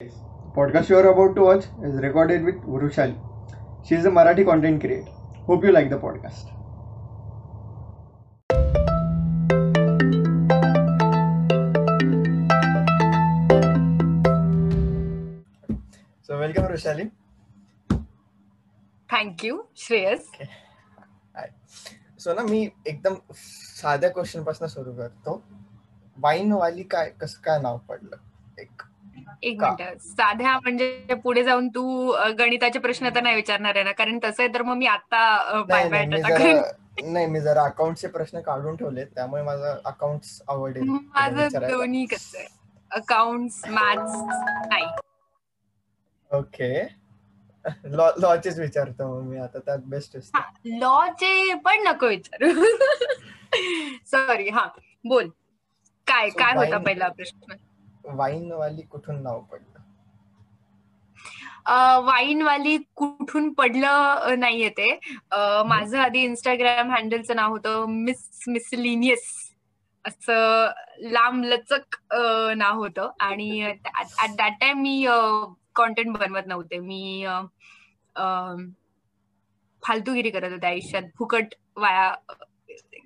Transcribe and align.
podcast 0.00 0.88
you 0.90 0.96
are 0.96 1.08
about 1.08 1.34
to 1.34 1.42
watch 1.42 1.64
is 1.82 1.94
recorded 2.00 2.44
with 2.44 2.54
Urushali. 2.62 3.18
She 3.84 3.96
is 3.96 4.04
a 4.04 4.10
Marathi 4.10 4.44
content 4.44 4.80
creator. 4.80 5.10
Hope 5.46 5.64
you 5.64 5.72
like 5.72 5.90
the 5.90 5.98
podcast. 5.98 6.54
So 16.22 16.38
welcome 16.38 16.68
Urushali. 16.68 17.10
Thank you 19.12 19.62
Shreyas 19.76 20.30
so 22.22 22.34
ना 22.34 22.42
मी 22.50 22.60
एकदम 22.86 23.14
साध्या 23.34 24.10
क्वेश्चनपासून 24.10 24.68
सुरू 24.68 24.92
करतो 24.96 25.42
wine 26.18 26.52
वाली 26.52 26.82
काय 26.92 27.10
कसं 27.20 27.40
काय 27.44 27.60
नाव 27.62 27.78
पडलं 27.88 28.16
एक 28.60 28.82
एक? 29.42 29.62
मिनिट. 29.62 29.98
साध्या 30.00 30.58
म्हणजे 30.58 31.14
पुढे 31.24 31.42
जाऊन 31.44 31.68
तू 31.68 32.12
गणिताचे 32.38 32.78
प्रश्न 32.78 33.08
तर 33.14 33.22
नाही 33.22 33.34
विचारणार 33.36 33.74
आहे 33.74 33.84
ना? 33.84 33.92
कारण 33.92 34.18
तसं 34.24 34.42
आहे 34.42 34.54
तर 34.54 34.62
मग 34.62 34.76
मी 34.76 34.86
आता 34.86 35.20
नाही 35.68 35.88
बाय 35.88 36.04
नाही, 36.06 36.22
बाय 37.12 37.26
मी 37.26 37.40
जरा 37.40 37.62
अकाउंटचे 37.62 38.08
प्रश्न 38.08 38.40
काढून 38.40 38.76
ठेवले 38.76 39.04
त्यामुळे 39.04 39.42
माझं 39.42 39.80
अकाउंट 39.84 40.20
आवडेल. 40.48 40.88
माझं. 40.88 41.48
दोन्ही 41.68 42.04
कसं 42.06 42.38
आहे? 42.38 42.46
अकाउंट्स 42.90 43.62
मॅथ्स 43.68 44.14
नाही 44.68 44.86
ओके. 46.30 46.82
लॉ 47.84 48.10
लॉचेच 48.18 48.58
विचारतो 48.58 49.06
मग 49.08 49.28
मी 49.28 49.38
आता. 49.38 49.58
त्यात 49.58 49.78
बेस्ट 49.84 50.16
असतो. 50.16 50.38
लॉचे 50.78 51.54
पण 51.54 51.82
नको 51.86 52.06
विचारू. 52.06 52.48
सॉरी 54.06 54.48
हा. 54.48 54.66
बोल. 55.04 55.28
काय 56.06 56.28
काय 56.28 56.54
होता 56.56 56.78
पहिला 56.78 57.08
प्रश्न? 57.08 57.54
वाईन 58.04 58.52
वाली 58.52 58.82
कुठून 58.82 59.22
नाव 59.22 59.40
पडलं? 59.40 59.76
वाईन 62.04 62.42
वाली 62.42 62.76
कुठून 62.96 63.52
पडलं 63.52 64.38
नाहीये 64.38 64.68
ते 64.78 64.98
माझं 65.66 65.98
आधी 66.00 66.22
इंस्टाग्राम 66.24 66.90
हँडलचं 66.90 67.36
नाव 67.36 67.50
होतं 67.52 67.84
मिस 68.04 68.44
मिसलिनियस 68.48 69.26
असं 70.04 70.70
लांब 71.10 71.44
लचक 71.44 71.96
नाव 72.56 72.78
होतं. 72.78 73.10
आणि 73.20 73.64
ऍट 73.66 74.34
दॅट 74.38 74.52
टाइम 74.60 74.80
मी 74.82 75.06
कॉन्टेंट 75.76 76.16
बनवत 76.18 76.46
नव्हते. 76.46 76.78
मी 76.78 77.26
फालतूगिरी 79.82 80.30
करत 80.30 80.52
होते 80.52 80.66
आयुष्यात. 80.66 81.02
फुकट 81.18 81.54
वाया 81.76 82.12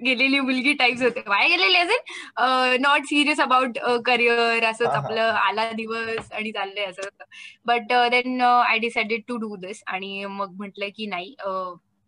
गेलेली 0.04 0.40
मुलगी 0.40 0.72
टाईप्स 0.74 1.02
होते. 1.02 1.20
वाया 1.26 1.48
गेलेली 1.48 1.76
असेल. 1.78 2.76
नॉट 2.80 3.04
सिरियस 3.06 3.40
अबाउट 3.40 3.78
करिअर 4.06 4.64
असंच. 4.64 4.88
आपलं 4.88 5.22
आला 5.22 5.70
दिवस 5.72 6.32
आणि 6.32 6.52
चाललंय 6.52 6.84
असं 6.84 7.24
but 7.66 7.92
then 8.10 8.40
I 8.42 8.78
decided 8.78 9.22
to 9.28 9.36
do 9.36 9.56
this 9.56 9.82
आणि 9.86 10.24
मग 10.26 10.54
म्हटलं 10.58 10.88
की 10.96 11.06
नाही 11.06 11.34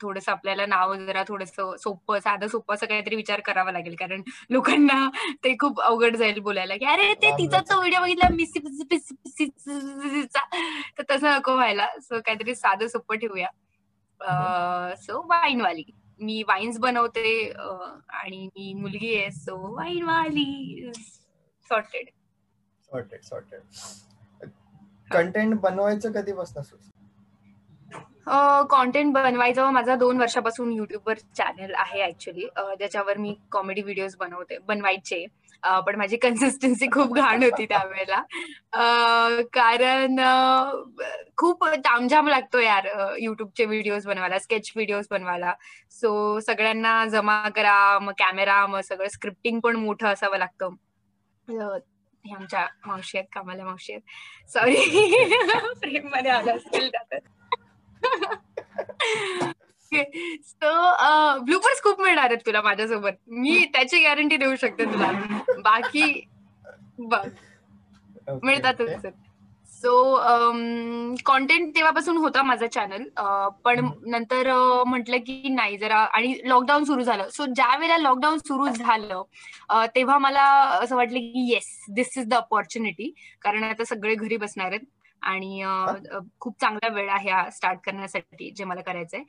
थोडस 0.00 0.28
आपल्याला 0.28 0.64
नाव 0.66 0.94
जरा 0.96 1.22
थोडस 1.28 1.50
सोपं 1.80 2.18
साधं 2.20 2.46
सोपं 2.48 2.74
असं 2.74 2.86
काहीतरी 2.86 3.16
विचार 3.16 3.40
करावा 3.40 3.72
लागेल. 3.72 3.94
कारण 3.96 4.22
लोकांना 4.50 5.08
ते 5.44 5.54
खूप 5.60 5.80
अवघड 5.80 6.16
जाईल 6.16 6.38
बोलायला 6.40 6.76
की 6.76 6.84
अरे 6.84 7.12
ते 7.22 7.30
तिचा. 7.38 7.60
तो 7.70 7.78
व्हिडिओ 7.80 8.00
बघितला 8.00 8.28
तर 10.98 11.02
तसं 11.10 11.28
नको 11.28 11.54
व्हायला. 11.54 11.86
सो 12.00 12.20
काहीतरी 12.20 12.54
साधं 12.54 12.86
सोपं 12.88 13.16
ठेवूया. 13.16 13.48
सो 15.00 15.20
वाईन 15.28 15.60
वाली. 15.60 15.84
मी 16.20 16.42
वाईन्स 16.42 16.78
बनवते 16.78 17.50
आणि 17.50 18.46
मी 18.46 18.72
मुलगी 18.74 19.14
आहे 19.16 19.30
सो 19.30 19.56
वाईन 19.76 20.02
वाली 20.02 20.90
सॉर्टेड 21.70 22.08
सॉर्टेड 22.90 23.22
सॉर्टेड 23.22 24.48
कंटेंट 25.10 25.60
बनवायचं 25.60 26.12
कधीपासून 26.12 26.90
कॉन्टेंट 28.70 29.12
बनवायचं 29.14 29.70
माझा 29.70 29.94
दोन 29.96 30.20
वर्षापासून 30.20 30.72
युट्यूबवर 30.72 31.18
चॅनल 31.36 31.72
आहे 31.76 32.02
ऍक्च्युली 32.04 32.46
ज्याच्यावर 32.78 33.18
मी 33.18 33.34
कॉमेडी 33.52 33.82
व्हिडिओज 33.82 34.16
बनवते 34.16 34.58
बनवायचे. 34.58 35.24
पण 35.86 35.96
माझी 35.96 36.16
कन्सिस्टन्सी 36.16 36.86
खूप 36.86 37.14
घाण 37.14 37.42
होती 37.42 37.66
त्यावेळेला. 37.66 38.22
कारण 39.52 40.20
खूप 41.36 41.64
तामझाम 41.64 42.28
लागतो 42.28 42.58
यार 42.58 42.88
युट्यूबचे 43.18 43.64
व्हिडिओज 43.64 44.06
बनवायला 44.06 44.38
स्केच 44.38 44.72
व्हिडिओज 44.76 45.06
बनवायला. 45.10 45.54
सो 45.90 46.40
सगळ्यांना 46.40 47.04
जमा 47.06 47.48
करा 47.48 47.98
मग 47.98 48.12
कॅमेरा 48.18 48.66
मग 48.66 48.80
सगळं 48.80 49.08
स्क्रिप्टिंग 49.08 49.60
पण 49.60 49.76
मोठं 49.76 50.08
असावं 50.08 50.38
लागतं. 50.38 50.74
आमच्या 52.24 52.66
मावशी 52.86 53.18
आहेत 53.18 53.28
कामाला 53.32 53.64
मावशी 53.64 53.92
आहेत. 53.92 54.02
सॉरी 54.48 54.74
प्रेम 55.80 56.08
मध्ये 56.14 56.30
आलं 56.30 56.56
असतील 56.56 56.90
त्यात 59.94 60.16
सो 60.44 61.44
ब्लूपर्स 61.44 61.82
खूप 61.82 62.00
मिळणार 62.00 62.24
आहेत 62.24 62.46
तुला 62.46 62.62
माझ्यासोबत. 62.62 63.12
मी 63.28 63.64
त्याची 63.74 64.02
गॅरंटी 64.02 64.36
देऊ 64.36 64.54
शकते 64.56 64.84
तुला. 64.84 65.10
बाकी 65.64 66.20
बघ. 66.98 67.26
मिळतातच. 68.42 69.06
सो 69.82 69.92
कॉन्टेंट 71.24 71.74
तेव्हापासून 71.76 72.16
होता 72.16 72.42
माझा 72.42 72.66
चॅनल 72.66 73.02
पण. 73.64 73.86
नंतर 74.06 74.50
म्हटलं 74.86 75.16
की 75.16 75.48
नाही 75.48 75.76
जरा. 75.78 75.96
आणि 75.96 76.34
लॉकडाऊन 76.44 76.84
सुरू 76.84 77.02
झालं. 77.02 77.28
सो 77.28 77.44
ज्या 77.46 77.76
वेळेला 77.76 77.98
लॉकडाऊन 77.98 78.38
सुरू 78.38 78.68
झालं 78.68 79.22
तेव्हा 79.96 80.18
मला 80.18 80.42
असं 80.82 80.96
वाटलं 80.96 81.18
की 81.18 81.50
yes 81.52 81.68
this 81.90 82.18
is 82.18 82.26
the 82.26 82.34
opportunity 82.34 83.12
कारण 83.42 83.64
आता 83.64 83.84
सगळे 83.84 84.14
घरी 84.14 84.36
बसणार 84.36 84.70
आहेत. 84.70 84.84
आणि 85.24 85.62
खूप 86.40 86.54
चांगला 86.60 86.88
वेळ 86.94 87.08
आहे 87.10 87.30
हा 87.30 87.48
स्टार्ट 87.50 87.78
करण्यासाठी 87.84 88.50
जे 88.56 88.64
मला 88.64 88.80
करायचंय. 88.86 89.22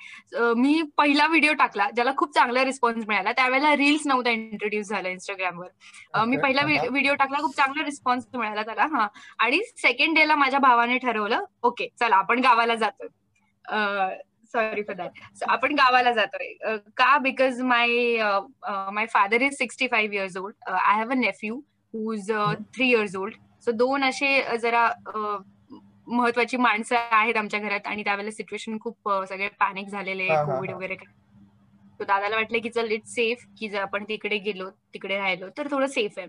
मी 0.58 0.82
पहिला 0.98 1.28
व्हिडिओ 1.28 1.54
टाकला 1.60 1.90
ज्याला 1.96 2.12
खूप 2.18 2.34
चांगला 2.36 2.64
रिस्पॉन्स 2.66 3.06
मिळाला. 3.08 3.32
त्यावेळेला 3.32 3.76
रील्स 3.78 4.08
नव्हता 4.08 4.30
इंट्रोड्यूस 4.30 4.88
झाला 4.88 5.10
इंस्टाग्रामवर 5.10 6.26
मी 6.28 6.38
पहिला. 6.38 6.62
व्हिडिओ 6.66 7.16
टाकला 7.16 7.42
खूप 7.42 7.56
चांगला 7.56 7.86
रिस्पॉन्स 7.86 8.28
मिळाला 8.34 8.64
त्याला 8.64 8.86
हा. 8.92 9.08
आणि 9.40 9.62
सेकंड 9.78 10.16
डे 10.18 10.28
ला 10.28 10.36
माझ्या 10.36 10.60
भावाने 10.60 10.98
ठरवलं 10.98 11.44
ओके 11.64 11.88
चला 12.00 12.16
आपण 12.16 12.40
गावाला 12.44 12.76
जातोय. 12.76 13.08
सॉरी 14.54 14.82
फॉर 14.84 14.96
दॅट 14.96 15.44
आपण 15.50 15.74
गावाला 15.76 16.12
जातोय. 16.14 16.54
का? 16.98 17.18
Because 17.18 17.62
my 17.62 18.18
my 18.94 19.06
father 19.14 19.42
is 19.42 19.58
sixty 19.58 19.88
five 19.92 20.16
years 20.16 20.38
old 20.38 20.70
I 20.70 20.98
have 20.98 21.12
a 21.12 21.16
nephew 21.16 21.56
who 21.94 22.14
is 22.14 22.32
three 22.76 22.90
years 22.90 23.16
old 23.16 23.36
so 23.66 23.72
दोन 23.72 24.04
असे 24.04 24.58
जरा 24.62 24.86
महत्वाची 26.08 26.58
माणसं 26.58 26.96
आहेत 27.12 27.38
आमच्या 27.38 27.60
घरात 27.60 27.88
आणि 27.88 28.04
त्यावेळेला 28.04 28.32
सिच्युएशन 28.32 28.78
खूप 28.82 29.10
सगळे 29.30 29.48
पॅनिक 29.60 29.88
झालेले 29.88 30.28
कोविड. 30.28 30.72
वगैरे 30.72 30.96
तो 32.00 32.04
दादाला 32.04 32.36
वाटलं 32.36 32.60
की 32.60 32.70
चल 32.70 32.92
इट्स 32.92 33.14
सेफ 33.14 33.46
की 33.60 33.70
जर 33.70 33.82
आपण 33.82 34.04
तिकडे 34.04 34.38
गेलो 34.38 34.70
तिकडे 34.94 35.18
राहिलो 35.18 35.50
तर 35.58 35.68
थोडं 35.72 35.88
सेफ 35.88 36.20
आहे. 36.20 36.28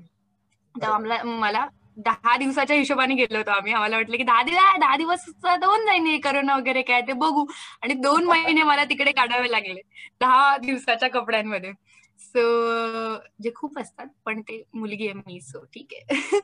तर 0.74 0.86
आम्हाला 0.86 1.22
मला 1.24 1.66
दहा 1.96 2.36
दिवसाच्या 2.36 2.76
हिशोबाने 2.76 3.14
गेलो 3.14 3.38
होतो 3.38 3.50
आम्ही. 3.50 3.72
आम्हाला 3.72 3.96
वाटलं 3.96 4.16
की 4.16 4.22
दहा 4.22 4.42
दिवस 4.42 4.78
दहा 4.80 4.96
दिवस 4.96 5.24
जाईन 5.86 6.06
हे 6.06 6.18
करोना 6.18 6.56
वगैरे 6.56 6.82
काय 6.82 7.00
ते 7.00 7.12
बघू. 7.12 7.44
आणि 7.82 7.94
दोन 7.94 8.24
महिने 8.28 8.62
मला 8.62 8.84
तिकडे 8.84 9.12
काढावे 9.12 9.50
लागले 9.50 9.80
दहा 10.20 10.56
दिवसाच्या 10.56 11.08
कपड्यांमध्ये. 11.10 11.72
सो 12.20 12.40
जे 12.40 13.08
म्हणजे 13.08 13.50
खूप 13.54 13.78
असतात 13.78 14.06
पण 14.26 14.40
ते 14.48 14.62
मुलगी 14.74 15.06
आहे 15.08 15.14
मी 15.26 15.40
सो 15.40 15.58
ठीक 15.74 15.92
आहे. 15.94 16.38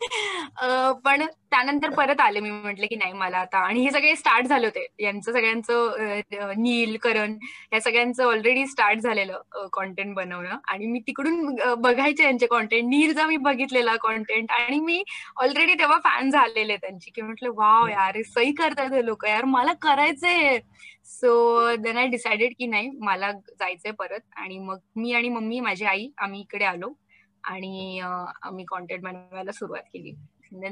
पण 1.04 1.24
त्यानंतर 1.50 1.90
परत 1.94 2.20
आले 2.20 2.40
मी 2.40 2.50
म्हटलं 2.50 2.86
की 2.86 2.96
नाही 2.96 3.12
मला 3.12 3.38
आता 3.38 3.58
आणि 3.66 3.80
हे 3.84 3.90
सगळे 3.90 4.14
स्टार्ट 4.16 4.46
झाले 4.46 4.66
होते. 4.66 4.86
यांचं 5.00 5.32
सगळ्यांचं 5.32 6.20
नील 6.62 6.96
करण 7.02 7.36
या 7.72 7.80
सगळ्यांचं 7.80 8.24
ऑलरेडी 8.24 8.66
स्टार्ट 8.66 8.98
झालेलं 9.00 9.68
कॉन्टेंट 9.72 10.14
बनवणं. 10.16 10.56
आणि 10.68 10.86
मी 10.86 11.00
तिकडून 11.06 11.54
बघायचे 11.82 12.24
यांचे 12.24 12.46
कॉन्टेंट 12.46 12.88
नीलचा 12.88 13.26
मी 13.26 13.36
बघितलेला 13.48 13.96
कॉन्टेंट 14.02 14.50
आणि 14.52 14.80
मी 14.80 15.02
ऑलरेडी 15.42 15.74
तेव्हा 15.78 15.98
फॅन 16.04 16.30
झालेले 16.30 16.76
त्यांची 16.76 17.10
की 17.14 17.22
म्हटलं 17.22 17.52
वाव 17.56 17.86
यार 17.88 18.20
सही 18.34 18.52
करतात 18.54 18.92
हे 18.92 19.04
लोक. 19.06 19.26
यार 19.26 19.44
मला 19.44 19.72
करायचंय. 19.82 20.58
सो 21.04 21.30
देन 21.76 21.96
आय 21.98 22.06
डिसाइडेड 22.08 22.52
की 22.58 22.66
नाही 22.66 22.90
मला 23.00 23.30
जायचंय 23.32 23.92
परत. 23.98 24.20
आणि 24.36 24.58
मग 24.58 24.78
मी 24.96 25.12
आणि 25.12 25.28
मम्मी 25.28 25.60
माझी 25.62 25.84
आई 25.84 26.08
आम्ही 26.18 26.40
इकडे 26.40 26.64
आलो 26.64 26.92
आणि 27.44 28.00
आम्ही 28.42 28.64
कॉन्टेंट 28.64 29.02
बनवायला 29.02 29.52
सुरुवात 29.52 29.82
केली. 29.82 30.12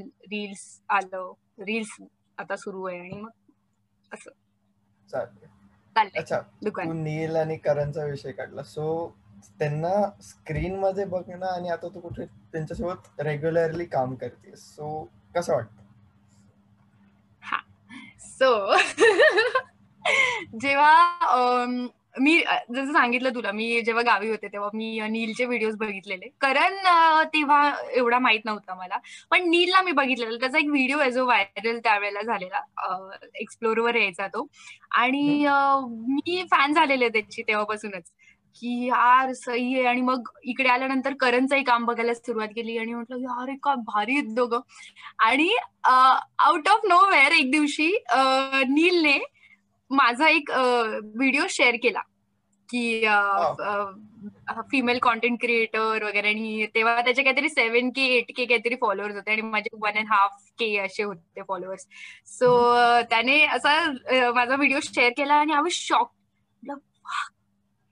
रील्स 0.03 0.81
आलं 0.89 1.33
रील्स 1.59 2.03
आता 2.39 2.57
सुरू 2.57 2.85
आहे 2.85 2.99
आणि 2.99 3.21
मग 3.21 3.31
असं. 4.13 4.31
अच्छा 6.17 6.41
तू 6.41 6.93
नील 6.93 7.37
आणि 7.37 7.57
करणचा 7.57 8.05
विषय 8.05 8.33
काढला. 8.33 8.63
सो 8.63 9.17
त्यांना 9.59 10.23
स्क्रीन 10.23 10.79
मध्ये 10.79 11.05
बघणं 11.05 11.47
आणि 11.47 11.69
आता 11.69 11.89
तू 11.89 12.01
कुठे 12.01 12.27
त्यांच्यासोबत 12.27 13.21
रेग्युलरली 13.21 13.85
काम 13.85 14.15
करतेस. 14.15 14.61
सो 14.61 15.09
कसं 15.37 15.55
वाटतं? 15.55 15.81
सो 18.19 18.77
जेव्हा 20.61 21.19
मी 22.21 22.37
जसं 22.75 22.93
सांगितलं 22.93 23.35
तुला 23.35 23.53
मी 23.53 23.81
जेव्हा 23.83 24.03
गावी 24.05 24.29
होते 24.31 24.49
तेव्हा 24.53 24.69
मी 24.75 25.01
नीलचे 25.11 25.45
व्हिडिओज 25.45 25.77
बघितलेले. 25.79 26.29
करण 26.41 26.75
तेव्हा 27.35 27.73
एवढा 27.97 28.19
माहीत 28.19 28.41
नव्हता 28.45 28.75
मला. 28.75 28.99
पण 29.31 29.49
नीलला 29.51 29.81
मी 29.83 29.93
बघितलेला. 29.93 30.37
त्याचा 30.41 30.59
एक 30.59 30.69
व्हिडिओ 30.71 30.99
आहे 30.99 31.11
जो 31.13 31.25
व्हायरल 31.27 31.79
त्यावेळेला 31.85 32.23
झालेला. 32.23 32.61
एक्सप्लोरवर 33.41 33.97
यायचा 33.97 34.27
तो. 34.27 34.47
आणि 34.91 35.45
मी 35.89 36.43
फॅन 36.51 36.75
झालेले 36.75 37.09
त्याची 37.09 37.43
तेव्हापासूनच. 37.49 38.11
की 38.57 38.87
यार 38.87 39.33
सही 39.33 39.75
आहे. 39.75 39.85
आणि 39.87 40.01
मग 40.03 40.29
इकडे 40.45 40.69
आल्यानंतर 40.69 41.15
करणचंही 41.21 41.65
काम 41.65 41.85
बघायला 41.87 42.15
सुरुवात 42.15 42.49
केली. 42.57 42.77
आणि 42.79 42.95
म्हटलं 42.95 43.19
यार 43.21 43.55
का 43.63 43.75
भारी 43.87 44.21
दोघं. 44.35 44.61
आणि 45.19 45.49
आउट 45.85 46.69
ऑफ 46.69 46.87
नो 46.89 47.05
वेअर 47.11 47.33
एक 47.33 47.51
दिवशी 47.51 47.91
नीलने 48.69 49.19
माझा 49.91 50.29
एक 50.29 50.51
व्हिडिओ 50.51 51.43
शेअर 51.51 51.77
केला. 51.83 52.01
की 52.71 53.07
फिमेल 54.71 54.99
कॉन्टेंट 55.03 55.41
क्रिएटर 55.41 56.05
वगैरे 56.05 56.29
आणि 56.29 56.67
तेव्हा 56.75 57.01
त्याचे 57.01 57.23
काहीतरी 57.23 57.49
सेव्हन 57.49 57.91
के 57.97 58.07
एट 58.17 58.33
के 58.37 58.45
काहीतरी 58.45 58.77
फॉलोअर्स 58.81 59.15
होते 59.15 59.31
आणि 59.33 59.43
माझे 59.43 59.77
वन 59.83 59.99
अँड 59.99 60.09
हाफ 60.11 60.39
के 60.59 60.77
असे 60.79 61.03
होते 61.03 61.43
फॉलोअर्स 61.49 61.87
सो 62.39 62.55
त्याने 63.11 63.43
असा 63.57 64.33
माझा 64.35 64.55
व्हिडिओ 64.55 64.81
शेअर 64.85 65.13
केला 65.17 65.35
आणि 65.35 65.53
आय 65.53 65.61
वॉज 65.61 65.73
शॉक 65.73 66.13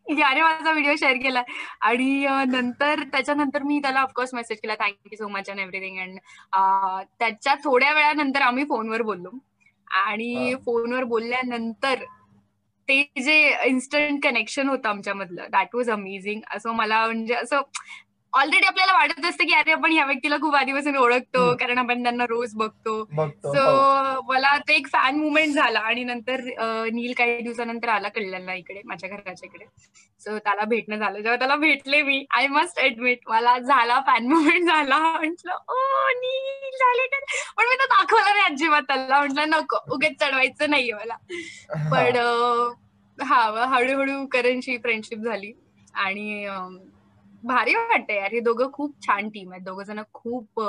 याने 0.07 0.43
माझा 0.43 0.71
व्हिडिओ 0.73 0.95
शेअर 0.99 1.17
केला. 1.23 1.43
आणि 1.81 2.27
नंतर 2.49 3.03
त्याच्यानंतर 3.13 3.63
मी 3.63 3.79
त्याला 3.83 4.01
ऑफकोर्स 4.03 4.33
मेसेज 4.35 4.61
केला 4.61 4.75
thank you 4.81 5.17
so 5.17 5.29
much 5.29 5.51
and 5.51 5.61
everything 5.61 5.99
and 6.01 6.19
त्याच्या 7.19 7.55
थोड्या 7.65 7.93
वेळानंतर 7.95 8.43
आम्ही 8.43 8.65
फोनवर 8.69 9.03
बोललो. 9.03 9.31
आणि 9.91 10.55
फोनवर 10.65 11.05
बोलल्यानंतर 11.05 12.05
ते 12.89 13.03
जे 13.23 13.35
इन्स्टंट 13.67 14.23
कनेक्शन 14.23 14.69
होतं 14.69 14.89
आमच्यामधलं 14.89 15.47
दॅट 15.53 15.75
वॉज 15.75 15.91
अमेझिंग 15.91 16.41
असं 16.55 16.73
मला 16.73 17.05
म्हणजे 17.07 17.35
असं 17.35 17.61
ऑलरेडी 18.33 18.67
आपल्याला 18.67 18.93
वाटत 18.93 19.25
असतं 19.27 19.45
की 19.47 19.53
अरे 19.55 19.73
आपण 19.73 19.93
ह्या 19.93 20.05
व्यक्तीला 20.07 20.37
खूप 20.37 20.55
आधीपासून 20.55 20.97
ओळखतो 20.97 21.55
कारण 21.61 21.79
आपण 21.79 22.03
त्यांना 22.03 22.25
रोज 22.29 22.55
बघतो. 22.55 23.05
सो 23.05 23.61
हो. 23.61 24.23
मला 24.29 24.57
ते 24.69 24.75
एक 24.75 24.87
फॅन 24.93 25.17
मुवमेंट 25.19 25.55
झाला 25.55 25.79
आणि 25.81 26.05
नंतर 26.05 26.41
नील 26.93 27.13
काही 27.19 27.41
दिवसानंतर 27.43 27.89
आला 27.89 28.09
कल्याणला 28.09 28.55
इकडे 28.55 28.81
माझ्या 28.85 29.09
घराच्या 29.11 29.47
इकडे. 29.47 29.65
सो 30.21 30.39
त्याला 30.39 30.65
भेटणं 30.65 30.97
झालं. 30.97 31.19
जेव्हा 31.19 31.37
त्याला 31.39 31.57
भेटले 31.57 32.03
मी 32.03 32.25
आय 32.37 32.47
मस्ट 32.49 32.81
ऍडमिट 32.81 33.29
मला 33.29 33.59
झाला 33.59 34.01
फॅन 34.07 34.27
मुवमेंट 34.29 34.67
झाला. 34.67 34.99
म्हंटल 34.99 35.51
ओ 35.51 35.77
नील 36.21 36.77
झाले 36.79 37.07
तर 37.13 37.25
पण 37.57 37.69
मी 37.69 37.77
तर 37.81 37.87
दाखवलं 37.95 38.35
नाही 38.35 38.53
अजिबात 38.53 38.83
त्याला. 38.89 39.19
म्हटलं 39.19 39.51
नको 39.51 39.79
उगेच 39.95 40.21
चढवायचं 40.21 40.71
नाहीये 40.71 40.93
मला. 40.95 41.17
पण 41.91 42.17
हा 43.19 43.41
हळूहळू 43.75 44.25
करणची 44.33 44.77
फ्रेंडशिप 44.79 45.19
झाली. 45.19 45.53
आणि 45.95 46.47
भारी 47.45 47.75
वाटतंय 47.75 48.17
यार. 48.17 48.33
हे 48.33 48.41
दोघं 48.41 48.71
खूप 48.73 48.95
छान 49.07 49.29
टीम 49.31 49.53
आहेत. 49.53 49.63
दोघं 49.65 49.83
जण 49.85 50.01
खूप 50.15 50.61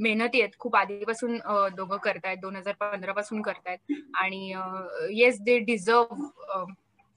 मेहनती 0.00 0.40
आहेत. 0.40 0.58
खूप 0.58 0.76
आधीपासून 0.76 1.36
दोघं 1.76 1.96
करतायत. 2.04 2.38
दोन 2.42 2.56
हजार 2.56 2.74
पंधरा 2.80 3.12
पासून 3.12 3.42
करतायत. 3.42 3.92
आणि 4.20 4.52
येस 5.18 5.40
दे 5.42 5.58
डिझर्व 5.64 6.64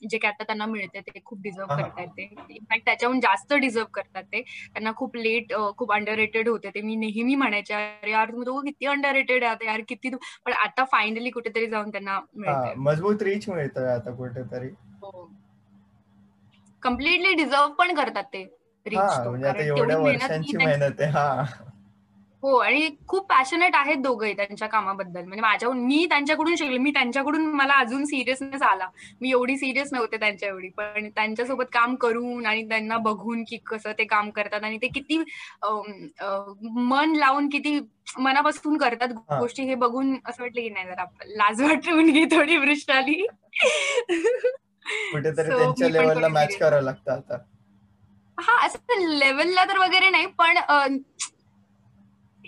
जे 0.02 0.18
काय 0.18 0.32
आता 0.32 0.44
त्यांना 0.44 0.66
मिळते 0.66 1.00
ते 1.08 1.20
खूप 1.26 1.42
डिझर्व 1.42 1.68
करतायत 1.68 2.08
ते. 2.18 2.24
इनफॅक्ट 2.50 2.86
त्याच्याहून 2.86 3.20
जास्त 3.22 3.54
डिझर्व 3.54 3.86
करतात 3.94 4.24
ते. 4.24 4.42
त्यांना 4.42 4.92
खूप 4.98 5.16
लेट 5.18 5.54
खूप 5.78 5.92
अंडर 5.94 6.16
रेटेड 6.16 6.48
होते 6.50 6.70
ते. 6.76 6.82
मी 6.82 6.96
नेहमी 6.96 7.36
म्हणायचे 7.36 7.74
अरे 7.74 8.12
यार 8.12 8.32
तुम्ही 8.32 8.46
दोघं 8.46 8.66
किती 8.66 8.86
अंडर 8.86 9.12
रेटेड 9.14 9.44
आहे 9.44 9.66
यार 9.66 9.82
किती 9.90 10.10
पण 10.46 10.54
आता 10.54 10.84
फायनली 10.92 11.30
कुठेतरी 11.30 11.68
जाऊन 11.68 11.90
त्यांना 11.90 12.20
मिळते 12.36 12.74
मजबूत 12.80 13.24
रीच 13.24 13.50
मिळतोय 13.50 13.88
आता 13.90 14.16
कुठेतरी. 14.16 14.68
हो. 15.02 15.30
कम्प्लिटली 16.84 17.34
डिझर्व 17.36 17.68
पण 17.74 17.94
करतात 17.96 18.24
ते. 18.24 18.44
म्हणजे 18.86 20.58
मेहनत 20.58 21.02
आहे 21.02 21.12
हा. 21.12 21.44
हो 22.44 22.56
आणि 22.58 22.88
खूप 23.08 23.26
पॅशनेट 23.30 23.76
आहेत 23.76 23.98
दोघंही 23.98 24.34
त्यांच्या 24.34 24.68
कामाबद्दल. 24.68 25.22
म्हणजे 25.22 25.42
माझ्याहून 25.42 25.80
मी 25.80 26.06
त्यांच्याकडून 26.10 26.56
शिकले. 26.56 26.78
मी 26.78 26.92
त्यांच्याकडून 26.92 27.46
मला 27.56 27.74
अजून 27.74 28.06
सिरियसनेस 28.06 28.62
आला. 28.62 28.88
मी 29.22 29.30
एवढी 29.32 29.58
सिरियस 29.58 29.90
नव्हते 29.94 30.18
त्यांच्या 30.18 30.50
एवढी 30.50 30.70
पण 30.70 31.10
त्यांच्यासोबत 31.10 31.66
काम 31.74 31.96
करून 31.96 32.46
आणि 32.46 32.64
त्यांना 32.70 32.98
बघून 32.98 33.44
की 33.48 33.58
कसं 33.66 33.92
ते 33.98 34.04
काम 34.04 34.30
करतात 34.30 34.64
आणि 34.64 34.78
ते 34.78 34.88
किती 34.88 35.18
मन 36.64 37.14
लावून 37.16 37.50
किती 37.50 37.80
मनापासून 38.20 38.78
करतात 38.78 39.14
गोष्टी 39.32 39.64
हे 39.64 39.76
बघून 39.76 40.16
असं 40.26 40.44
वाटलं 40.44 40.62
की 40.62 40.70
नाही 40.70 40.86
जरा 40.86 41.06
लाज 41.28 41.62
वाटून 41.62 42.12
घे 42.12 42.26
थोडी 42.32 42.58
वृष्टाली 42.58 43.22
कुठेतरी 45.12 45.50
त्यांच्या 45.50 45.90
लेवलला 45.90 46.28
मॅच 46.28 46.58
करावं 46.58 46.82
लागतं 46.82 47.12
आता. 47.12 47.38
हा 48.42 48.58
असं 48.66 49.00
लेवलला 49.10 49.66
तर 49.66 49.78
वगैरे 49.78 50.10
नाही 50.10 50.26
पण 50.38 50.58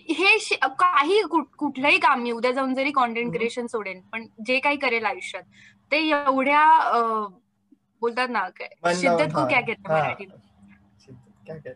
हे 0.10 0.38
काही 0.80 1.22
कुठलंही 1.58 1.98
काम 2.00 2.22
मी 2.22 2.32
उद्या 2.32 2.52
जाऊन 2.52 2.74
जरी 2.74 2.92
कॉन्टेंट 2.92 3.32
क्रिएशन 3.34 3.68
सोडेन 3.68 4.00
पण 4.12 4.26
जे 4.46 4.60
काही 4.60 4.78
करेल 4.78 5.06
आयुष्यात 5.06 5.44
ते 5.92 5.98
एवढ्या 6.10 6.64
बोलतात 8.02 8.28
ना 8.28 8.48
शिद्दत 8.94 9.34
खूप 9.36 9.50
काय 9.52 9.62
घेत 9.62 9.90
मराठीत 9.90 10.28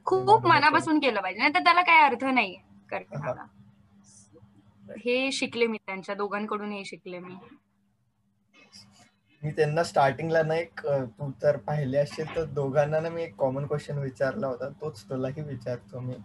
खूप 0.06 0.46
मनापासून 0.48 1.00
केलं 1.00 1.22
पाहिजे 1.22 1.40
नाही 1.40 1.54
तर 1.54 1.60
त्याला 1.60 1.82
काही 1.82 2.00
अर्थ 2.00 2.24
नाही 2.24 2.56
करण्याला 2.90 3.46
हे 4.98 5.32
शिकले 5.32 5.68
मी 5.68 5.78
त्यांच्या 5.78 6.16
दोघांकडून 6.16 6.72
हे 6.72 6.84
शिकले 6.86 7.20
मी. 7.20 7.34
मी 9.44 9.52
त्यांना 9.52 9.84
स्टार्टिंगला 9.84 10.42
ना 10.44 10.56
एक 10.56 10.80
तू 10.86 11.30
तर 11.42 11.58
पाहिले 11.68 11.98
असेल 11.98 12.36
तर 12.36 12.46
दोघांना 12.54 13.00
ना 13.00 13.10
मी 13.10 13.24
एक 13.24 13.36
कॉमन 13.36 13.66
क्वेश्चन 13.68 13.98
विचारला 14.00 14.48
होता. 14.48 14.70
तोच 14.72 15.04
तुलाही 15.10 15.42
विचारतो 15.42 16.00
मी. 16.00 16.16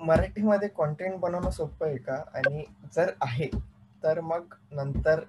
मराठीमध्ये 0.00 0.68
कॉन्टेंट 0.68 1.14
बनवणं 1.20 1.50
सोपं 1.50 1.86
आहे 1.86 1.96
का? 1.98 2.22
आणि 2.34 2.64
जर 2.94 3.12
आहे 3.22 3.48
तर 4.02 4.20
मग 4.20 4.54
नंतर 4.72 5.20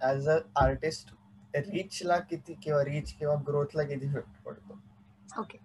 ऍज 0.00 0.28
अ 0.28 0.38
आर्टिस्ट 0.62 1.14
रीचला 1.56 2.18
किती 2.30 2.54
किंवा 2.62 2.82
रीच 2.84 3.12
किंवा 3.18 3.34
ग्रोथला 3.46 3.82
किती 3.82 4.06
इफेक्ट 4.06 4.42
पडतो? 4.46 4.78
ओके 5.40 5.58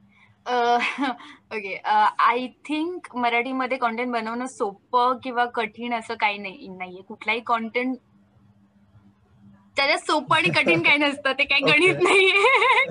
ओके 1.56 1.76
आय 2.20 2.48
थिंक 2.66 3.16
मराठीमध्ये 3.16 3.78
कॉन्टेंट 3.78 4.12
बनवणं 4.12 4.46
सोपं 4.48 5.18
किंवा 5.24 5.46
कठीण 5.56 5.94
असं 5.94 6.14
काही 6.22 6.38
नाही 6.38 6.68
नाहीये. 6.70 7.02
कुठलाही 7.02 7.40
कॉन्टेंट 7.46 7.98
त्याच्यात 9.82 10.00
सोपं 10.00 10.36
आणि 10.36 10.50
कठीण 10.50 10.82
काही 10.84 10.98
नसतं 10.98 11.34
ते 11.34 11.44
काही 11.44 11.62
गणित 11.62 11.96
नाहीये. 12.02 12.42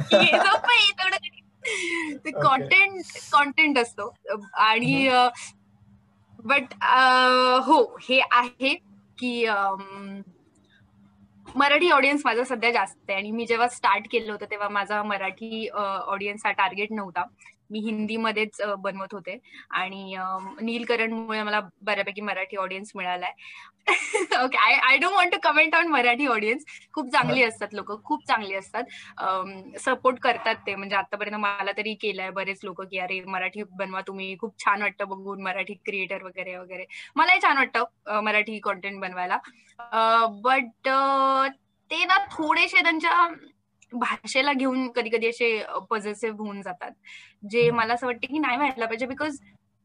सोपं 0.10 0.72
आहे 0.72 0.90
तेवढं 0.92 2.16
ते 2.24 2.30
कॉन्टेंट 2.30 3.02
कॉन्टेंट 3.32 3.78
असतो. 3.78 4.08
आणि 4.52 5.08
बट 6.38 6.74
हो 7.66 7.82
हे 8.02 8.20
आहे 8.32 8.74
की 9.18 9.44
मराठी 11.56 11.90
ऑडियन्स 11.90 12.22
माझा 12.24 12.44
सध्या 12.44 12.70
जास्त 12.70 12.98
आहे. 13.08 13.18
आणि 13.18 13.30
मी 13.30 13.46
जेव्हा 13.46 13.68
स्टार्ट 13.68 14.06
केलं 14.10 14.32
होतं 14.32 14.50
तेव्हा 14.50 14.68
माझा 14.68 15.02
मराठी 15.02 15.68
ऑडियन्स 15.68 16.46
हा 16.46 16.52
टार्गेट 16.52 16.92
नव्हता. 16.92 17.24
मी 17.70 17.80
हिंदीमध्येच 17.80 18.60
बनवत 18.78 19.14
होते. 19.14 19.38
आणि 19.70 20.14
नीलकरणमुळे 20.62 21.42
मला 21.42 21.60
बऱ्यापैकी 21.82 22.20
मराठी 22.20 22.56
ऑडियन्स 22.56 22.92
मिळालाय. 22.94 23.32
Okay 24.42 24.56
I 24.58 24.74
I 24.88 24.96
don't 24.98 25.12
want 25.12 25.32
to 25.32 25.38
comment 25.42 25.74
on 25.74 25.86
Marathi 25.88 26.26
audience 26.26 26.64
खूप 26.94 27.08
चांगली 27.12 27.42
असतात 27.42 27.74
लोक 27.74 27.90
खूप 28.04 28.26
चांगली 28.28 28.54
असतात. 28.54 28.84
सपोर्ट 29.80 30.18
करतात 30.22 30.54
ते. 30.66 30.74
म्हणजे 30.74 30.96
आतापर्यंत 30.96 31.36
मला 31.36 31.72
तरी 31.76 31.94
केलंय 32.00 32.30
बरेच 32.30 32.60
लोक 32.64 32.82
की 32.82 32.98
अरे 32.98 33.20
मराठी 33.26 33.62
बनवा 33.78 34.00
तुम्ही. 34.06 34.34
खूप 34.40 34.58
छान 34.64 34.82
वाटतं 34.82 35.08
बघून 35.08 35.42
मराठी 35.42 35.74
क्रिएटर 35.86 36.22
वगैरे 36.22 36.56
वगैरे. 36.56 36.84
मलाही 37.16 37.40
छान 37.42 37.56
वाटतं 37.56 38.20
मराठी 38.24 38.58
कॉन्टेंट 38.60 39.00
बनवायला. 39.00 39.38
बट 40.42 40.88
ते 41.90 42.04
ना 42.04 42.16
थोडेसे 42.32 42.82
त्यांच्या 42.82 43.26
भाषेला 43.92 44.52
घेऊन 44.52 44.88
कधी 44.88 45.10
कधी 45.10 45.28
असे 45.28 45.64
पॉझिटिव्ह 45.90 46.36
होऊन 46.38 46.62
जातात. 46.62 46.90
जे 47.50 47.70
मला 47.70 47.94
असं 47.94 48.06
वाटतं 48.06 48.32
की 48.32 48.38
नाही 48.38 48.56
व्हायला 48.56 48.86
पाहिजे 48.86 49.06
बिकॉज 49.06 49.38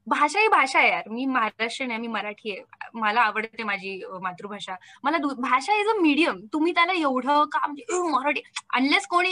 भाषा 0.07 0.39
ही 0.39 0.47
भाषा 0.47 0.79
आहे 0.79 0.89
यार. 0.89 1.09
मी 1.09 1.25
महाराष्ट्रीयन 1.25 1.91
आहे 1.91 1.99
मी 1.99 2.07
मराठी 2.07 2.51
आहे. 2.51 2.63
मला 2.93 3.21
आवडते 3.21 3.63
माझी 3.63 4.01
मातृभाषा. 4.21 4.75
मला 5.03 5.17
भाषा 5.37 5.73
इज 5.79 5.87
अ 5.89 5.93
मीडियम 6.01 6.39
तुम्ही 6.53 6.71
त्याला 6.75 6.93
एवढं 6.93 7.43
का 7.51 7.59
म्हणजे 7.65 7.99
मराठी 8.09 8.41
अनलेस 8.73 9.07
कोणी 9.09 9.29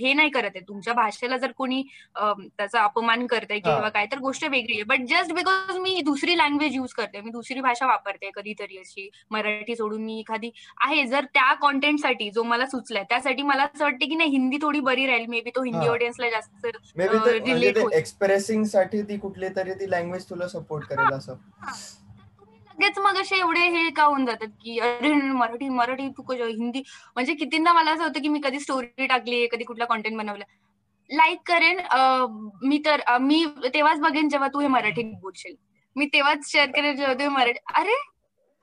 हे 0.00 0.12
नाही 0.12 0.30
करत 0.30 0.50
आहे. 0.54 0.64
तुमच्या 0.68 0.94
भाषेला 0.94 1.36
जर 1.36 1.52
कोणी 1.58 1.82
त्याचा 2.16 2.82
अपमान 2.82 3.26
करते 3.26 3.58
किंवा 3.58 3.88
काय 3.88 4.06
तर 4.12 4.18
गोष्ट 4.18 4.44
वेगळी 4.44 4.74
आहे. 4.74 4.82
बट 4.84 5.06
जस्ट 5.08 5.32
बिकॉज 5.34 5.76
मी 5.78 6.00
दुसरी 6.04 6.36
लँग्वेज 6.38 6.74
युज 6.76 6.92
करते 6.96 7.20
मी 7.20 7.30
दुसरी 7.30 7.60
भाषा 7.60 7.86
वापरते 7.86 8.30
कधीतरी 8.34 8.78
अशी 8.78 9.08
मराठी 9.30 9.76
सोडून 9.76 10.02
मी 10.04 10.18
एखादी 10.20 10.50
आहे. 10.80 11.04
जर 11.06 11.24
त्या 11.34 11.52
कॉन्टेंटसाठी 11.60 12.30
जो 12.30 12.42
मला 12.42 12.66
सुचलाय 12.66 13.04
त्यासाठी 13.08 13.42
मला 13.42 13.62
असं 13.64 13.84
वाटतं 13.84 14.08
की 14.08 14.14
नाही 14.14 14.30
हिंदी 14.30 14.58
थोडी 14.62 14.80
बरी 14.80 15.06
राहील. 15.06 15.26
मे 15.28 15.40
बी 15.40 15.50
तो 15.56 15.62
हिंदी 15.62 15.86
ऑडियन्सला 15.88 16.30
जास्त 16.30 16.66
रिलेट 16.96 17.78
एक्सप्रेसिंगसाठी 17.94 19.02
ती 19.02 19.16
कुठली 19.18 19.48
तरी 19.56 19.72
ती 19.80 19.90
लँग्वेज 19.90 20.06
तुला 20.30 20.48
सपोर्ट 20.48 20.86
करेल 20.88 21.12
असं. 21.14 21.34
लगेच 22.70 22.98
मग 22.98 23.16
असे 23.20 23.36
एवढे 23.36 23.60
हे 23.68 23.88
का 23.90 24.04
होऊन 24.04 24.26
जातात 24.26 24.48
की 24.62 24.78
अरे 24.78 25.12
मराठी 25.12 25.68
मराठी 25.68 26.08
तू 26.18 26.32
हिंदी. 26.32 26.82
म्हणजे 27.14 27.34
कितींदा 27.34 27.72
मला 27.72 27.92
असं 27.92 28.02
होतं 28.02 28.20
की 28.22 28.28
मी 28.28 28.40
कधी 28.44 28.60
स्टोरी 28.60 29.06
टाकली 29.06 29.46
कधी 29.52 29.64
कुठला 29.64 29.84
कॉन्टेंट 29.84 30.16
बनवला. 30.18 30.44
लाईक 31.10 31.38
करेन 31.46 31.80
मी 32.62 32.80
तर 32.84 33.00
मी 33.20 33.44
तेव्हाच 33.74 34.00
बघेन 34.00 34.28
जेव्हा 34.28 34.48
तू 34.48 34.60
हे 34.60 34.68
मराठीत 34.68 35.12
बोलशील. 35.20 35.54
मी 35.96 36.06
तेव्हाच 36.06 36.50
शेअर 36.50 36.70
करेन 36.70 36.96
जेव्हा 36.96 37.14
तू 37.14 37.20
हे 37.20 37.28
मराठी 37.28 37.58
अरे 37.74 37.96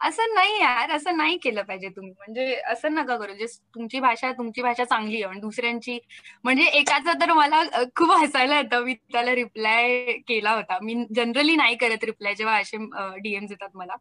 असं 0.02 0.34
नाही 0.36 0.60
यार 0.62 0.92
असं 0.92 1.18
नाही 1.18 1.38
केलं 1.38 1.62
पाहिजे 1.64 1.90
तुम्ही. 1.90 2.12
म्हणजे 2.12 2.56
असं 2.72 2.94
नका 2.94 3.16
करू. 3.18 3.34
जे 3.34 3.46
तुमची 3.76 4.00
भाषा 4.00 4.32
तुमची 4.32 4.62
भाषा 4.62 4.84
चांगली 4.84 5.16
आहे 5.16 5.30
आणि 5.32 5.40
दुसऱ्यांची. 5.40 5.98
म्हणजे 6.44 6.64
एकाचा 6.80 7.14
तर 7.22 7.32
मला 7.34 7.62
खूप 7.96 8.12
हसायला 8.12 8.58
येतं. 8.58 8.84
मी 8.84 8.94
त्याला 9.12 9.36
रिप्लाय 9.36 10.04
केला 10.28 10.52
होता. 10.52 10.78
मी 10.82 10.96
जनरली 11.16 11.56
नाही 11.56 11.76
करत 11.76 12.04
रिप्लाय 12.04 12.34
जेव्हा 12.36 12.56
असे 12.58 12.78
डीएम 13.20 13.46
येतात 13.50 13.70
मला. 13.76 13.96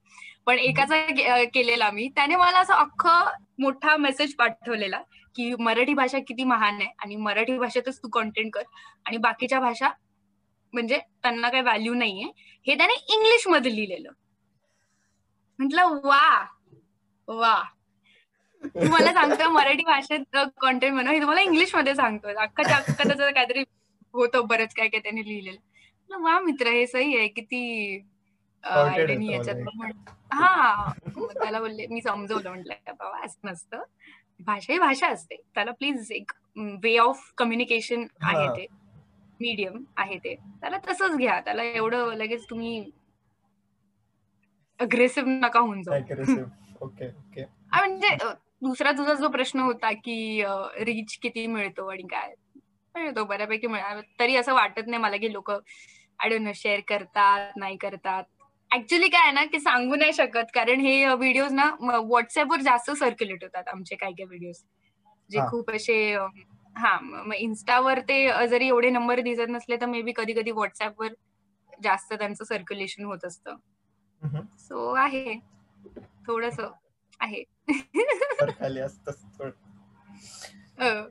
पण 0.47 0.59
एकाचा 0.59 1.45
केलेला 1.55 1.91
मी. 1.91 2.09
त्याने 2.17 2.37
मला 2.37 2.59
असं 2.59 2.75
अख्खं 2.75 3.31
मोठा 3.59 3.97
मेसेज 3.97 4.35
पाठवलेला 4.37 5.01
की 5.37 5.53
मराठी 5.59 5.95
भाषा 5.95 6.19
किती 6.19 6.45
महान 6.45 6.81
आहे 6.81 6.89
आणि 6.99 7.17
मराठी 7.17 7.59
भाषेतच 7.59 7.99
तू 7.99 8.09
कॉन्टेंट 8.13 8.51
कर 8.55 8.63
आणि 9.07 9.17
बाकीच्या 9.17 9.61
भाषा 9.61 9.89
म्हणजे 10.73 10.99
त्यांना 11.23 11.49
काही 11.49 11.63
व्हॅल्यू 11.63 11.95
नाहीये. 11.95 12.31
हे 12.67 12.75
त्याने 12.75 12.95
इंग्लिशमध्ये 13.15 13.75
लिहिलेलं. 13.77 14.11
म्हटलं 15.59 16.01
वा 16.05 16.45
वा. 17.29 17.63
तू 18.65 18.89
मला 18.89 19.13
सांगतो 19.13 19.49
मराठी 19.51 19.85
भाषेत 19.87 20.37
कॉन्टेंट 20.61 20.95
बनव 20.97 21.11
हे 21.11 21.19
तुम्हाला 21.21 21.41
इंग्लिशमध्ये 21.41 21.95
सांगतो 21.95 22.29
अख्खाच्या 22.41 22.77
अख्खा 22.77 23.05
त्याचं 23.05 23.31
काहीतरी 23.31 23.63
होतं 24.15 24.47
बरंच 24.47 24.75
काय 24.75 24.89
काय 24.89 25.01
त्याने 25.01 25.25
लिहिलेलं. 25.25 25.59
वा 26.23 26.39
मित्र 26.41 26.69
हे 26.69 26.87
सही 26.87 27.17
आहे 27.19 27.29
किती 27.29 27.97
याच्यात 28.65 29.69
हा 30.33 30.93
त्याला 31.11 31.59
बोलले 31.61 31.87
मी 31.87 32.01
समजवलं. 32.03 32.49
म्हटलं 32.51 32.75
बाबा 32.89 33.25
असं 33.25 33.49
नसतं. 33.49 33.83
भाषा 34.41 34.73
ही 34.73 34.79
भाषा 34.79 35.09
असते. 35.09 35.37
त्याला 35.55 35.71
प्लीज 35.73 36.11
एक 36.13 36.33
वे 36.83 36.97
ऑफ 36.99 37.31
कम्युनिकेशन 37.39 38.07
आहे. 38.23 38.49
ते. 38.57 38.67
मीडियम 39.41 39.83
आहे 39.97 40.19
ते. 40.19 40.35
त्याला 40.61 40.79
तसंच 40.89 41.17
घ्या. 41.17 41.41
त्याला 41.41 41.63
एवढं 41.63 42.15
लगेच 42.17 42.45
तुम्ही 42.51 42.79
अग्रेसिव्ह 44.81 45.31
नका 45.41 45.61
होऊन 45.61 45.83
जाऊ. 45.83 45.95
अग्रेसिव्ह 45.95 46.85
ओके 46.85 47.09
ओके 47.09 47.43
हा, 47.73 47.81
म्हणजे 47.81 48.17
दुसरा 48.63 48.93
तुझा 48.93 49.15
जो 49.15 49.29
प्रश्न 49.29 49.61
होता 49.61 49.91
की 49.95 50.43
रीच 50.85 51.17
किती 51.23 51.47
मिळतो 51.47 51.87
आणि 51.91 52.03
काय? 52.11 52.35
मिळतो 52.95 53.25
बऱ्यापैकी 53.25 53.67
मिळा 53.67 54.01
तरी 54.21 54.37
असं 54.37 54.55
वाटत 54.55 54.87
नाही 54.87 55.03
मला 55.03 55.17
की 55.17 55.33
लोक 55.33 55.51
आय 55.51 56.29
डोंट 56.29 56.41
नो 56.41 56.53
शेअर 56.55 56.81
करतात 56.89 57.57
नाही 57.57 57.77
करतात. 57.77 58.25
ऍक्च्युली 58.71 59.09
काय 59.09 59.31
ना 59.33 59.45
की 59.45 59.59
सांगू 59.61 59.95
नाही 59.97 60.13
शकत. 60.13 60.45
कारण 60.55 60.81
हे 60.81 61.05
व्हिडिओज 61.07 61.53
ना 61.53 61.71
व्हॉट्सअपवर 61.81 62.61
जास्त 62.61 62.91
सर्क्युलेट 62.91 63.43
होतात 63.45 63.69
आमचे 63.69 63.97
काही 63.97 64.13
काही 64.13 64.29
व्हिडिओज 64.29 64.63
जे. 65.31 65.39
खूप 65.51 65.71
असे 65.71 65.97
हा 66.77 66.99
मग 67.03 67.35
इन्स्टावर 67.35 67.99
ते 68.09 68.47
जरी 68.49 68.67
एवढे 68.69 68.91
नंबर 68.91 69.21
दिसत 69.21 69.51
नसले 69.51 69.77
तर 69.81 69.87
मे 69.87 70.03
बी 70.03 70.13
कधी 70.17 70.33
कधी 70.33 70.51
व्हॉट्सअपवर 70.51 71.13
जास्त 71.83 72.13
त्यांचं 72.15 72.45
सर्क्युलेशन 72.45 73.05
होत 73.05 73.25
असतं. 73.25 73.57
सो 74.59 74.95
आहे. 74.95 75.39
थोडस 76.27 76.61
आहे. 77.21 77.43
खाली. 78.41 78.81
अ, 80.79 81.03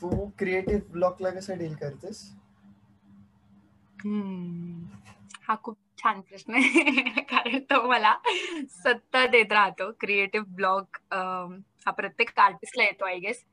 तू 0.00 0.30
क्रिएटिव्ह 0.38 0.92
ब्लॉकला 0.92 1.30
कसं 1.30 1.58
डील 1.58 1.74
करतेस? 1.74 2.32
हम्म. 4.04 4.84
हा 5.48 5.56
खूप 5.62 5.78
छान 6.02 6.20
प्रश्न 6.20 6.54
आहे. 6.54 7.02
कारण 7.20 7.58
तो 7.58 7.90
मला 7.90 8.16
सतत 8.68 9.34
येत 9.34 9.52
राहतो. 9.52 9.92
क्रिएटिव्ह 10.00 10.46
ब्लॉग 10.46 10.84
हा 11.86 11.90
प्रत्येक 11.90 12.38
आर्टिस्टला 12.38 12.84
येतो 12.84 13.04
आय 13.04 13.18
गेस 13.18 13.44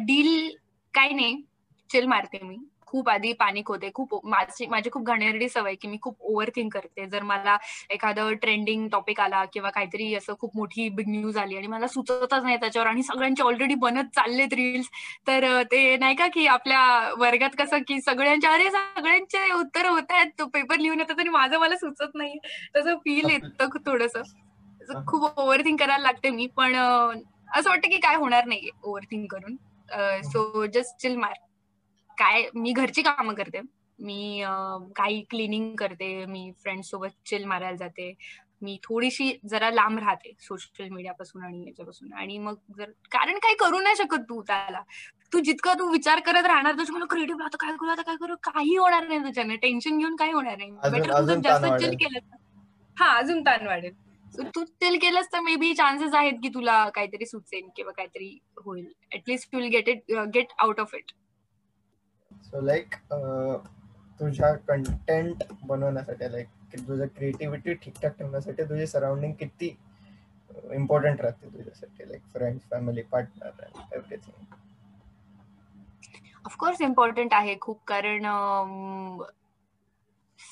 डील 0.00 0.56
काही 0.94 1.14
नाही. 1.14 1.42
चिल 1.90 2.06
मारते 2.06 2.38
मी. 2.42 2.58
खूप 2.90 3.08
आधी 3.10 3.32
पॅनिक 3.40 3.68
होते. 3.68 3.90
खूप 3.94 4.14
माझी 4.26 4.66
माझी 4.66 4.90
खूप 4.92 5.06
घाणेरडी 5.06 5.48
सवय 5.48 5.74
की 5.74 5.88
मी 5.88 5.98
खूप 6.02 6.16
ओव्हर 6.22 6.50
थिंक 6.56 6.72
करते. 6.74 7.06
जर 7.06 7.22
मला 7.24 7.56
एखादं 7.90 8.32
ट्रेंडिंग 8.42 8.88
टॉपिक 8.88 9.20
आला 9.20 9.44
किंवा 9.52 9.70
काहीतरी 9.70 10.14
असं 10.14 10.34
खूप 10.40 10.56
मोठी 10.56 10.88
बिग 10.90 11.08
न्यूज 11.10 11.36
आली 11.38 11.56
आणि 11.56 11.66
मला 11.66 11.86
सुचतच 11.88 12.42
नाही 12.42 12.56
त्याच्यावर 12.56 12.88
आणि 12.88 13.02
सगळ्यांचे 13.02 13.42
ऑलरेडी 13.42 13.74
बनत 13.80 14.14
चाललेत 14.14 14.54
रील्स 14.54 14.88
तर 15.26 15.46
ते 15.72 15.96
नाही 15.96 16.14
का 16.14 16.26
की 16.34 16.46
आपल्या 16.48 16.82
वर्गात 17.18 17.56
कसं 17.58 17.82
की 17.88 18.00
सगळ्यांच्या 18.00 18.52
अरे 18.52 18.70
सगळ्यांचे 18.70 19.50
उत्तर 19.52 19.86
होत 19.86 20.10
आहेत. 20.10 20.42
पेपर 20.44 20.78
लिहून 20.78 21.00
येतात 21.00 21.20
आणि 21.20 21.28
माझं 21.30 21.58
मला 21.58 21.76
सुचत 21.76 22.14
नाही. 22.14 22.38
तसं 22.76 22.96
फील 22.98 23.30
येतं 23.30 23.76
थोडस. 23.86 24.16
खूप 25.06 25.38
ओव्हर 25.38 25.60
थिंक 25.60 25.78
करायला 25.80 26.02
लागते 26.02 26.30
मी. 26.30 26.46
पण 26.56 26.74
असं 26.74 27.68
वाटतं 27.70 27.88
की 27.88 27.96
काय 27.98 28.16
होणार 28.16 28.44
नाही 28.46 28.68
ओव्हर 28.82 29.04
थिंक 29.10 29.30
करून 29.32 29.56
सो 30.24 30.66
जस्ट 30.66 31.00
चिल 31.02 31.16
मार्क 31.16 31.40
काय 32.20 32.48
मी 32.54 32.72
घरची 32.72 33.02
कामं 33.02 33.34
करते. 33.34 33.60
मी 33.98 34.42
काही 34.96 35.20
क्लिनिंग 35.30 35.74
करते 35.76 36.14
मी 36.26 36.50
फ्रेंड 36.62 36.82
सोबत 36.84 37.16
चिल 37.28 37.44
मारायला 37.44 37.76
जाते. 37.76 38.12
मी 38.62 38.76
थोडीशी 38.84 39.32
जरा 39.50 39.70
लांब 39.70 39.98
राहते 39.98 40.32
सोशल 40.40 40.88
मीडियापासून 40.90 41.42
आणि 41.44 41.64
याच्यापासून. 41.66 42.12
आणि 42.12 42.38
मग 42.38 42.54
जर 42.78 42.90
कारण 43.12 43.38
काही 43.42 43.54
करू 43.60 43.80
नाही 43.80 43.96
शकत 43.96 44.24
तू 44.28 44.40
त्याला. 44.46 44.80
तू 45.32 45.38
जितका 45.44 45.72
तू 45.78 45.90
विचार 45.90 46.20
करत 46.26 46.46
राहणार 46.46 46.76
तुझं 46.78 46.92
मला 46.92 47.04
क्रिएटिव्ह 47.10 47.44
आता 47.44 47.56
काय 47.60 47.72
करू 47.80 47.90
आता 47.90 48.02
काय 48.02 48.16
करू? 48.20 48.34
काही 48.44 48.76
होणार 48.76 49.06
नाही 49.08 49.20
तुझ्याने. 49.24 49.56
टेन्शन 49.56 49.98
घेऊन 49.98 50.16
काही 50.16 50.32
होणार 50.32 50.56
नाही. 50.56 50.70
बेटर 50.92 51.12
तू 51.28 51.40
जास्त 51.40 51.64
चिल. 51.80 51.96
केलं 51.96 52.36
हा 52.96 53.08
अजून 53.18 53.40
ताण 53.42 53.66
वाढेल. 53.66 53.92
तू 54.54 54.64
चिल 54.64 54.98
केलंस 55.02 55.32
तर 55.32 55.40
मे 55.40 55.54
बी 55.56 55.72
चान्सेस 55.74 56.14
आहेत 56.14 56.38
की 56.42 56.48
तुला 56.54 56.88
काहीतरी 56.94 57.26
सुचेल 57.26 57.68
किंवा 57.76 57.92
काहीतरी 57.92 58.36
होईल. 58.64 58.86
At least 59.14 59.54
you 59.54 59.60
will 59.60 59.70
get 59.70 59.88
it 59.88 60.12
get 60.34 60.52
out 60.58 60.80
of 60.80 60.94
it 60.94 61.12
so 62.42 62.60
like 62.60 62.94
तुझ्या 64.20 64.52
कंटेंट 64.68 65.42
बनवण्यासाठी 65.64 66.32
लाईक 66.32 66.48
तुझं 66.88 67.06
क्रिएटिव्हिटी 67.06 67.74
ठीकठाक 67.74 68.16
ठेवण्यासाठी 68.18 68.62
तुझे 68.62 68.86
सराउंडिंग 68.86 69.32
किती 69.32 69.76
इम्पॉर्टंट 70.72 71.20
राहते 71.20 71.48
तुझ्यासाठी 71.48 72.08
like 72.08 72.22
friends 72.32 72.64
family 72.70 73.02
partner 73.02 73.62
everything 73.92 74.54
of course 76.44 76.80
important 76.80 77.34
आहे 77.34 77.56
खूप 77.60 77.80
कारण 77.86 78.26
अम, 78.26 79.22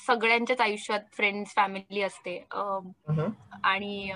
सगळ्यांच्याच 0.07 0.61
आयुष्यात 0.61 0.99
फ्रेंड्स 1.13 1.53
फॅमिली 1.55 2.01
असते. 2.01 2.37
अम, 2.51 2.91
आणि 3.63 4.11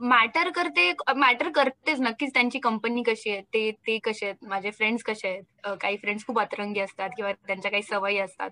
मॅटर 0.00 0.48
करते 0.50 0.92
मॅटर 1.16 1.48
करतेच 1.48 2.00
नक्कीच 2.00 2.32
त्यांची 2.34 2.58
कंपनी 2.58 3.02
कशी 3.02 3.30
आहे 3.30 3.40
ते 3.54 3.70
ते 3.86 3.98
कसे 4.04 4.26
आहेत 4.26 4.44
माझे 4.48 4.70
फ्रेंड्स 4.70 5.02
कसे 5.02 5.28
आहेत 5.28 5.76
काही 5.80 5.96
फ्रेंड्स 5.96 6.26
खूप 6.26 6.38
अतरंगी 6.40 6.80
असतात 6.80 7.10
किंवा 7.16 7.32
त्यांच्या 7.46 7.70
काही 7.70 7.82
सवयी 7.82 8.18
असतात 8.18 8.50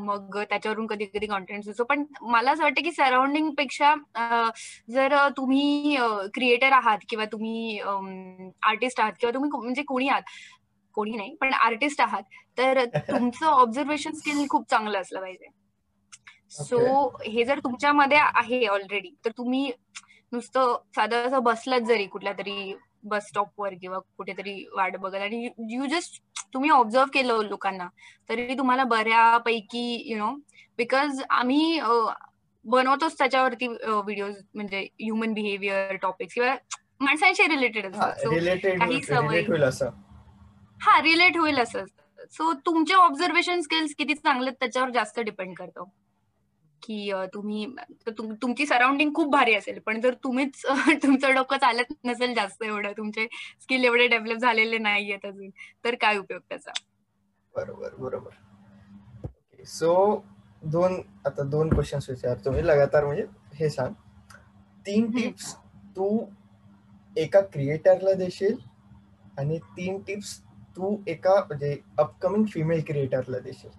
मग 0.00 0.38
त्याच्यावरून 0.40 0.86
कधी 0.86 1.04
कधी 1.06 1.26
कॉन्टेंट 1.26 1.64
सुचतो. 1.64 1.84
पण 1.84 2.04
मला 2.22 2.50
असं 2.50 2.62
वाटतं 2.62 2.82
की 2.82 2.92
सराउंडिंगपेक्षा 2.92 3.94
जर 4.88 5.16
तुम्ही 5.36 5.96
क्रिएटर 6.34 6.72
आहात 6.72 6.98
किंवा 7.08 7.24
तुम्ही 7.32 7.78
आर्टिस्ट 7.80 9.00
आहात 9.00 9.12
किंवा 9.20 9.32
तुम्ही 9.34 9.50
म्हणजे 9.54 9.82
कोणी 9.82 10.08
आहात 10.08 10.22
कोणी 10.94 11.16
नाही 11.16 11.34
पण 11.40 11.52
आर्टिस्ट 11.54 12.00
आहात 12.00 12.22
तर 12.58 12.84
तुमचं 12.86 13.46
ऑब्झर्वेशन 13.48 14.12
स्किल 14.12 14.46
खूप 14.50 14.68
चांगलं 14.70 15.00
असलं 15.00 15.20
पाहिजे. 15.20 15.46
सो 16.50 17.08
हे 17.26 17.44
जर 17.44 17.58
तुमच्यामध्ये 17.58 18.18
आहे 18.18 18.66
ऑलरेडी 18.66 19.14
तर 19.24 19.30
तुम्ही 19.30 19.70
नुसतं 20.32 20.76
साधं 20.96 21.16
असं 21.16 21.42
बसलात 21.42 21.80
जरी 21.80 22.06
कुठल्या 22.06 22.32
तरी 22.32 22.74
बस 23.04 23.28
स्टॉपवर 23.28 23.74
किंवा 23.80 23.98
कुठेतरी 23.98 24.66
वाट 24.76 24.96
बघत 24.96 25.14
आणि 25.14 25.48
यू 25.70 25.86
जस्ट 25.86 26.22
तुम्ही 26.54 26.70
ऑब्झर्व 26.70 27.06
केलं 27.14 27.40
लोकांना 27.42 27.88
तरी 28.28 28.54
तुम्हाला 28.58 28.84
बऱ्यापैकी 28.84 30.02
यु 30.06 30.18
नो 30.18 30.30
बिकॉज 30.76 31.22
आम्ही 31.30 31.80
बनवतोच 32.64 33.18
त्याच्यावरती 33.18 33.66
व्हिडिओज 33.66 34.34
म्हणजे 34.54 34.88
ह्युमन 34.98 35.32
बिहेवियर 35.32 35.96
टॉपिक्स 35.96 36.34
किंवा 36.34 36.54
माणसांशी 37.00 37.48
रिलेटेड 37.48 37.86
असतात. 37.86 38.12
काही 38.78 39.00
सवयी- 39.16 39.44
हा 40.82 41.02
रिलेट 41.02 41.36
होईल 41.36 41.58
असं. 41.58 41.84
सो 42.30 42.52
तुमचे 42.52 42.94
ऑब्झर्वेशन 42.94 43.60
स्किल्स 43.60 43.94
किती 43.98 44.14
चांगले 44.14 44.50
त्याच्यावर 44.50 44.90
जास्त 44.90 45.20
डिपेंड 45.20 45.54
करतो. 45.56 45.92
की 46.82 47.10
तुम्ही 47.34 47.66
तुम- 48.08 48.34
तुमची 48.42 48.66
सराउंडिंग 48.66 49.12
खूप 49.14 49.32
भारी 49.32 49.54
असेल 49.54 49.78
पण 49.78 50.00
जर 50.00 50.14
तुम्हीच 50.24 50.62
तुमचं 51.02 51.34
डोकं 51.34 51.56
चालत 51.56 51.92
नसेल 52.04 52.34
जास्त 52.34 52.62
एवढं 52.62 52.92
तुमचे 52.92 53.26
स्किल 53.60 53.84
एवढे 53.84 54.06
डेव्हलप 54.08 54.38
झालेले 54.38 54.78
नाहीयेत 54.78 55.26
अजून 55.26 55.50
तर 55.84 55.94
काय 55.94 56.18
उपयोग 56.18 56.40
त्याचा 56.48 56.72
बरोबर 57.54 57.94
बरोबर 57.94 58.30
ओके 59.24 59.64
सो 59.64 59.94
दोन 60.62 61.00
आता 61.26 61.42
दोन 61.42 61.68
क्वेश्चन्स 61.68 62.10
विचारतो 62.10 62.50
मी 62.50 62.66
लगातार 62.66 63.04
म्हणजे 63.04 63.24
हे 63.54 63.68
सांग 63.70 63.92
तीन. 64.86 65.10
टिप्स 65.10 65.54
तू 65.96 66.26
एका 67.16 67.40
क्रिएटरला 67.40 68.12
देशील 68.12 68.56
आणि 69.38 69.58
तीन 69.76 70.00
टिप्स 70.02 70.38
तू 70.76 70.96
एका 71.06 71.34
म्हणजे 71.34 71.76
अपकमिंग 71.98 72.44
फिमेल 72.44 72.82
क्रिएटरला 72.86 73.38
देशील. 73.38 73.70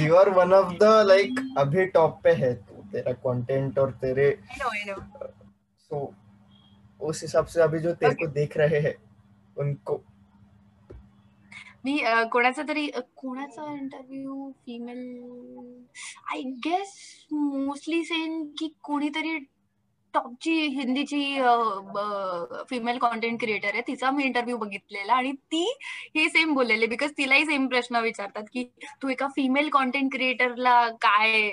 You 0.00 0.14
are 0.14 0.28
one 0.30 0.52
of 0.52 0.72
the 0.78 1.04
like 1.06 1.54
अभी 1.58 1.86
टॉप 1.86 2.20
पे 2.24 2.32
है 2.32 2.54
तू 2.54 2.82
तेरा 2.92 3.12
कंटेंट 3.12 3.78
और 3.78 3.90
तेरे. 3.90 4.38
सो 5.78 6.14
उस 7.00 7.22
हिसाब 7.22 7.46
से 7.46 7.62
अभी 7.62 7.78
जो 7.78 7.92
तेरे 7.94 8.12
okay. 8.14 8.26
को 8.26 8.32
देख 8.32 8.56
रहे 8.56 8.80
हैं 8.80 8.94
उनको 9.58 10.02
मी 11.84 11.98
कोणाचा 12.32 12.62
तरी 12.62 12.86
कोणाचा 13.16 13.72
interview 13.72 14.52
female 14.66 15.00
I 16.32 16.42
guess 16.42 16.94
mostly 17.32 18.04
seen 18.04 18.44
की 18.58 18.68
कोणीतरी 18.82 19.38
टॉपची 20.14 20.52
हिंदीची 20.68 21.22
फिमेल 22.70 22.98
कॉन्टेंट 22.98 23.40
क्रिएटर 23.40 23.68
आहे 23.68 23.80
तिचा 23.86 24.10
मी 24.10 24.24
इंटरव्ह्यू 24.24 24.56
बघितलेला 24.56 25.14
आणि 25.14 25.32
ती 25.32 25.64
हे 26.16 26.28
सेम 26.28 26.54
बोललेले 26.54 26.86
बिकॉज 26.86 27.10
तिलाही 27.18 27.46
सेम 27.46 27.66
प्रश्न 27.66 27.96
विचारतात 27.96 28.42
की 28.52 28.64
तू 29.02 29.08
एका 29.08 29.26
फिमेल 29.26 29.68
कॉन्टेंट 29.68 30.12
क्रिएटरला 30.12 30.88
काय 31.00 31.48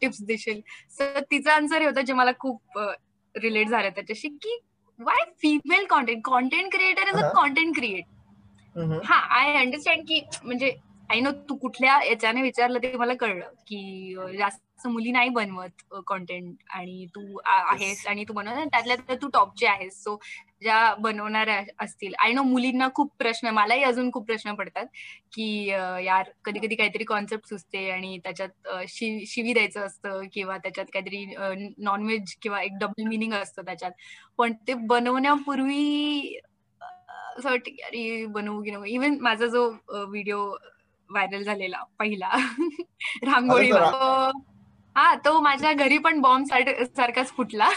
टिप्स 0.00 0.22
देशील? 0.22 0.60
सर 0.90 1.20
तिचा 1.30 1.52
आन्सर 1.52 1.80
हे 1.80 1.86
होतं 1.86 2.00
जे 2.00 2.12
मला 2.12 2.30
खूप 2.38 2.78
रिलेट 3.34 3.68
झालं 3.68 3.88
त्याच्याशी 3.88 4.28
की 4.28 4.58
why 4.98 5.24
female 5.42 5.84
content 5.86 6.22
content 6.24 6.72
creator 6.72 7.08
is 7.08 7.22
a. 7.24 7.28
Content 7.34 7.74
create 7.76 8.04
हा 9.04 9.16
आय 9.38 9.54
अंडरस्टँड 9.54 10.02
की 10.08 10.20
म्हणजे 10.44 10.76
आय 11.10 11.20
नो 11.20 11.30
तू 11.48 11.54
कुठल्या 11.56 11.98
याच्याने 12.04 12.42
विचारलं 12.42 12.78
ते 12.82 12.96
मला 12.96 13.14
कळलं 13.20 13.48
की 13.66 14.14
जास्त 14.38 14.86
मुली 14.86 15.10
नाही 15.12 15.28
बनवत 15.28 15.94
कॉन्टेंट 16.06 16.54
आणि 16.70 17.06
तू 17.16 17.20
आहेस 17.46 18.06
आणि 18.08 18.24
तू 18.28 18.32
बनवत 18.32 18.66
त्यातल्या 18.66 18.96
त्यात 18.96 19.18
तू 19.22 19.28
टॉपचे 19.34 19.66
आहेस. 19.66 20.02
सो 20.04 20.16
ज्या 20.62 20.94
बनवणाऱ्या 20.98 21.60
असतील 21.80 22.12
आय 22.18 22.32
नो 22.32 22.42
मुलींना 22.42 22.88
खूप 22.94 23.12
प्रश्न 23.18 23.48
मलाही 23.54 23.82
अजून 23.84 24.10
खूप 24.12 24.26
प्रश्न 24.26 24.54
पडतात 24.54 24.86
की 25.32 25.66
यार 25.68 26.30
कधी 26.44 26.58
कधी 26.58 26.74
काहीतरी 26.74 27.04
कॉन्सेप्ट 27.04 27.48
सुचते 27.48 27.88
आणि 27.90 28.18
त्याच्यात 28.24 28.68
शिवी 28.88 29.26
शिवी 29.26 29.52
द्यायचं 29.52 29.86
असतं 29.86 30.20
किंवा 30.32 30.58
त्याच्यात 30.58 30.86
काहीतरी 30.94 31.24
नॉनव्हेज 31.78 32.34
किंवा 32.42 32.62
एक 32.62 32.78
डबल 32.80 33.08
मिनिंग 33.08 33.32
असतं 33.32 33.62
त्याच्यात. 33.62 33.92
पण 34.38 34.52
ते 34.68 34.74
बनवण्यापूर्वी 34.74 36.38
असं 36.80 37.48
वाटतं 37.50 37.70
की 37.70 37.82
अरे 37.82 38.26
बनवू 38.28 38.62
की 38.62 38.70
नको. 38.70 38.84
इव्हन 38.86 39.18
माझा 39.20 39.46
जो 39.46 39.68
व्हिडिओ 39.90 40.50
व्हायरल 41.10 41.42
झालेला 41.42 41.82
पहिला. 41.98 42.30
रांगोळी 43.22 43.70
हा 44.96 45.14
तो 45.24 45.40
माझ्या 45.40 45.72
घरी 45.72 45.98
पण 45.98 46.20
बॉम्ब 46.20 46.46
सारखाच 46.46 47.32
फुटला. 47.32 47.68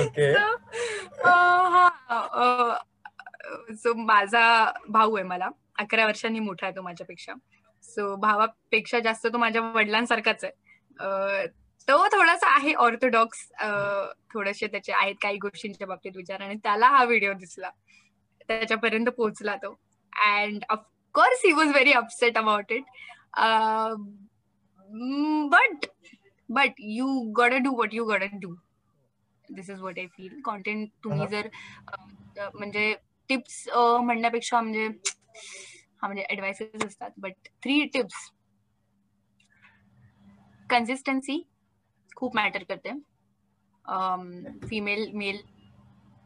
ओके. 0.00 0.32
हा 1.24 1.88
सो 3.74 3.94
माझा 3.94 4.72
भाऊ 4.88 5.14
आहे 5.16 5.24
मला. 5.24 5.48
अकरा 5.78 6.06
वर्षांनी 6.06 6.38
मोठा 6.38 6.66
आहे 6.66 6.76
तो 6.76 6.82
माझ्यापेक्षा. 6.82 7.32
सो 7.84 8.14
भावापेक्षा 8.16 8.98
जास्त 8.98 9.26
तो 9.26 9.38
माझ्या 9.38 9.62
वडिलांसारखाच 9.62 10.44
आहे. 10.44 11.46
तो 11.88 12.06
थोडासा 12.06 12.54
आहे 12.54 12.72
ऑर्थोडॉक्स 12.74 13.46
थोडेसे 14.34 14.66
त्याचे 14.66 14.92
आहेत 14.92 15.14
काही 15.22 15.38
गोष्टींच्या 15.38 15.86
बाबतीत 15.86 16.16
विचार 16.16 16.40
आणि 16.40 16.54
त्याला 16.54 16.88
हा 16.88 17.04
व्हिडिओ 17.04 17.32
दिसला. 17.32 17.70
त्याच्यापर्यंत 18.48 19.06
पोहोचला 19.06 19.56
तो. 19.56 19.74
And 20.12 20.64
of course 20.70 21.44
he 21.44 21.52
was 21.52 21.68
very 21.68 21.92
upset 21.92 22.38
about 22.38 22.72
it 22.72 22.84
but 25.50 25.86
but 26.48 26.72
you 26.78 27.06
got 27.36 27.52
do 27.52 27.70
what 27.70 27.94
you 27.94 28.04
got 28.04 28.22
do 28.32 28.54
this 29.50 29.70
is 29.70 29.80
what 29.80 29.98
I 29.98 30.06
feel 30.06 30.40
content 30.40 30.90
तुम्ही 31.04 31.20
हा. 31.20 31.26
जर 31.26 31.48
अं, 31.88 32.50
म्हणजे 32.54 32.94
टिप्स 33.28 33.68
म्हणण्यापेक्षा 33.76 34.60
म्हणजे 34.60 34.86
हा 36.02 36.06
म्हणजे 36.06 36.24
ऍडवाइसेस 36.30 36.84
असतात. 36.86 37.10
बट 37.16 37.32
थ्री 37.62 37.84
टिप्स 37.84 38.30
कन्सिस्टन्सी 40.70 41.42
खूप 42.16 42.36
मॅटर 42.36 42.62
करते. 42.62 42.90
फिमेल 44.68 45.10
मेल 45.14 45.40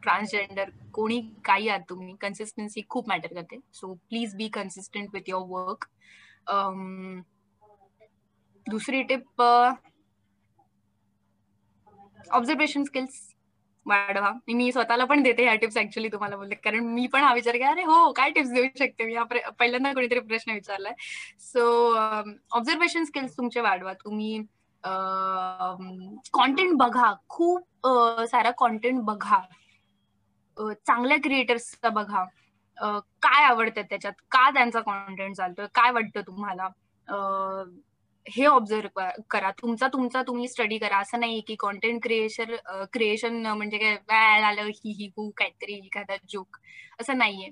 ट्रान्सजेंडर 0.07 0.69
कोणी 0.93 1.21
काही 1.45 1.69
आहात 1.69 1.81
तुम्ही 1.89 2.15
कन्सिस्टन्सी 2.21 2.81
खूप 2.89 3.09
मॅटर 3.09 3.33
करते. 3.33 3.59
So 3.73 3.93
please 4.09 4.35
be 4.35 4.47
consistent 4.53 5.09
with 5.13 5.29
your 5.29 5.45
work 5.51 5.85
दुसरी 8.67 9.01
टिप 9.09 9.41
ऑब्झर्वेशन 12.31 12.83
स्किल्स 12.83 13.19
वाढवा. 13.85 14.31
मी 14.47 14.71
स्वतःला 14.71 15.05
पण 15.05 15.21
देते 15.23 15.43
ह्या 15.43 15.53
टिप्स 15.55 15.77
ऍक्च्युली 15.77 16.07
तुम्हाला 16.11 16.35
बोलते 16.37 16.55
कारण 16.63 16.85
मी 16.93 17.05
पण 17.13 17.23
हा 17.23 17.33
विचार 17.33 17.53
केला 17.55 17.69
अरे 17.71 17.83
हो 17.83 18.11
काय 18.13 18.29
टिप्स 18.31 18.49
देऊ 18.51 18.65
शकते? 18.79 19.05
मी 19.05 19.15
पहिल्यांदा 19.59 19.93
कोणीतरी 19.93 20.19
प्रश्न 20.19 20.51
विचारलाय. 20.53 20.93
सो 21.41 21.93
ऑब्झर्वेशन 22.57 23.03
स्किल्स 23.05 23.37
तुमचे 23.37 23.61
वाढवा. 23.61 23.93
तुम्ही 24.03 24.37
कॉन्टेंट 26.33 26.73
बघा. 26.77 27.13
खूप 27.29 27.87
सारा 28.31 28.51
कॉन्टेंट 28.57 29.01
बघा. 29.05 29.39
चांगल्या 30.59 31.17
क्रिएटर्सचा 31.23 31.89
बघा. 31.89 32.23
काय 33.21 33.43
आवडतं 33.45 33.81
त्याच्यात? 33.81 34.13
का 34.31 34.49
त्यांचा 34.49 34.79
कॉन्टेंट 34.81 35.35
चालतोय? 35.35 35.65
काय 35.75 35.91
वाटतं 35.91 36.21
तुम्हाला? 36.27 36.67
हे 38.25 38.45
ऑब्झर्व 38.45 38.99
करा. 39.31 39.51
तुमचा 39.61 39.87
तुमचा 39.87 40.21
तुम्ही 40.27 40.47
स्टडी 40.47 40.77
करा. 40.77 40.97
असं 40.99 41.19
नाही 41.19 41.41
की 41.47 41.55
कॉन्टेंट 41.59 42.01
क्रिएशन 42.03 42.55
क्रिएशन 42.93 43.45
म्हणजे 43.47 43.77
काय 44.09 44.41
आलं 44.41 44.61
ही 44.61 44.91
ही 44.93 45.07
हू 45.17 45.29
काहीतरी 45.37 45.75
एखादा 45.85 46.15
जोक 46.29 46.57
असं 47.01 47.17
नाहीये. 47.17 47.49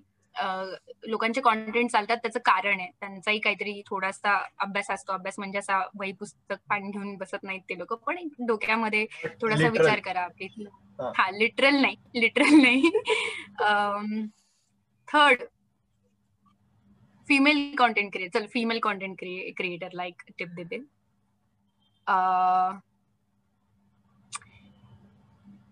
लोकांचे 1.04 1.42
कॉन्टेंट 1.42 1.90
चालतात 1.92 2.18
त्याचं 2.18 2.40
कारण 2.46 2.80
आहे. 2.80 2.90
त्यांचाही 3.00 3.40
काहीतरी 3.40 3.82
थोडासा 3.88 4.36
अभ्यास 4.60 4.90
असतो. 4.92 5.14
अभ्यास 5.14 5.36
म्हणजे 5.40 5.60
असा 5.60 5.80
वही 6.00 6.12
पुस्तक 6.16 6.56
पाणी 6.70 6.90
घेऊन 6.92 7.16
बसत 7.18 7.44
नाहीत 7.44 7.62
ते 7.70 7.78
लोक. 7.78 7.94
पण 8.06 8.28
डोक्यामध्ये 8.48 9.06
थोडासा. 9.42 9.70
विचार 9.70 10.00
करा 10.02 10.22
आपली. 10.24 10.66
हा. 11.00 11.30
लिटरल 11.32 11.82
नाही. 11.82 11.96
लिटरल 12.16 12.56
नाही. 12.62 12.90
थर्ड 15.08 15.44
फिमेल 17.28 17.58
कॉन्टेंट 17.78 18.12
क्रिएट 18.14 18.34
चल 18.34 18.46
फिमेल 18.50 18.80
कॉन्टेंट 18.82 19.18
क्रिएटरला 19.20 20.04
एक 20.06 20.22
टिप 20.38 20.50
देते. 20.56 20.80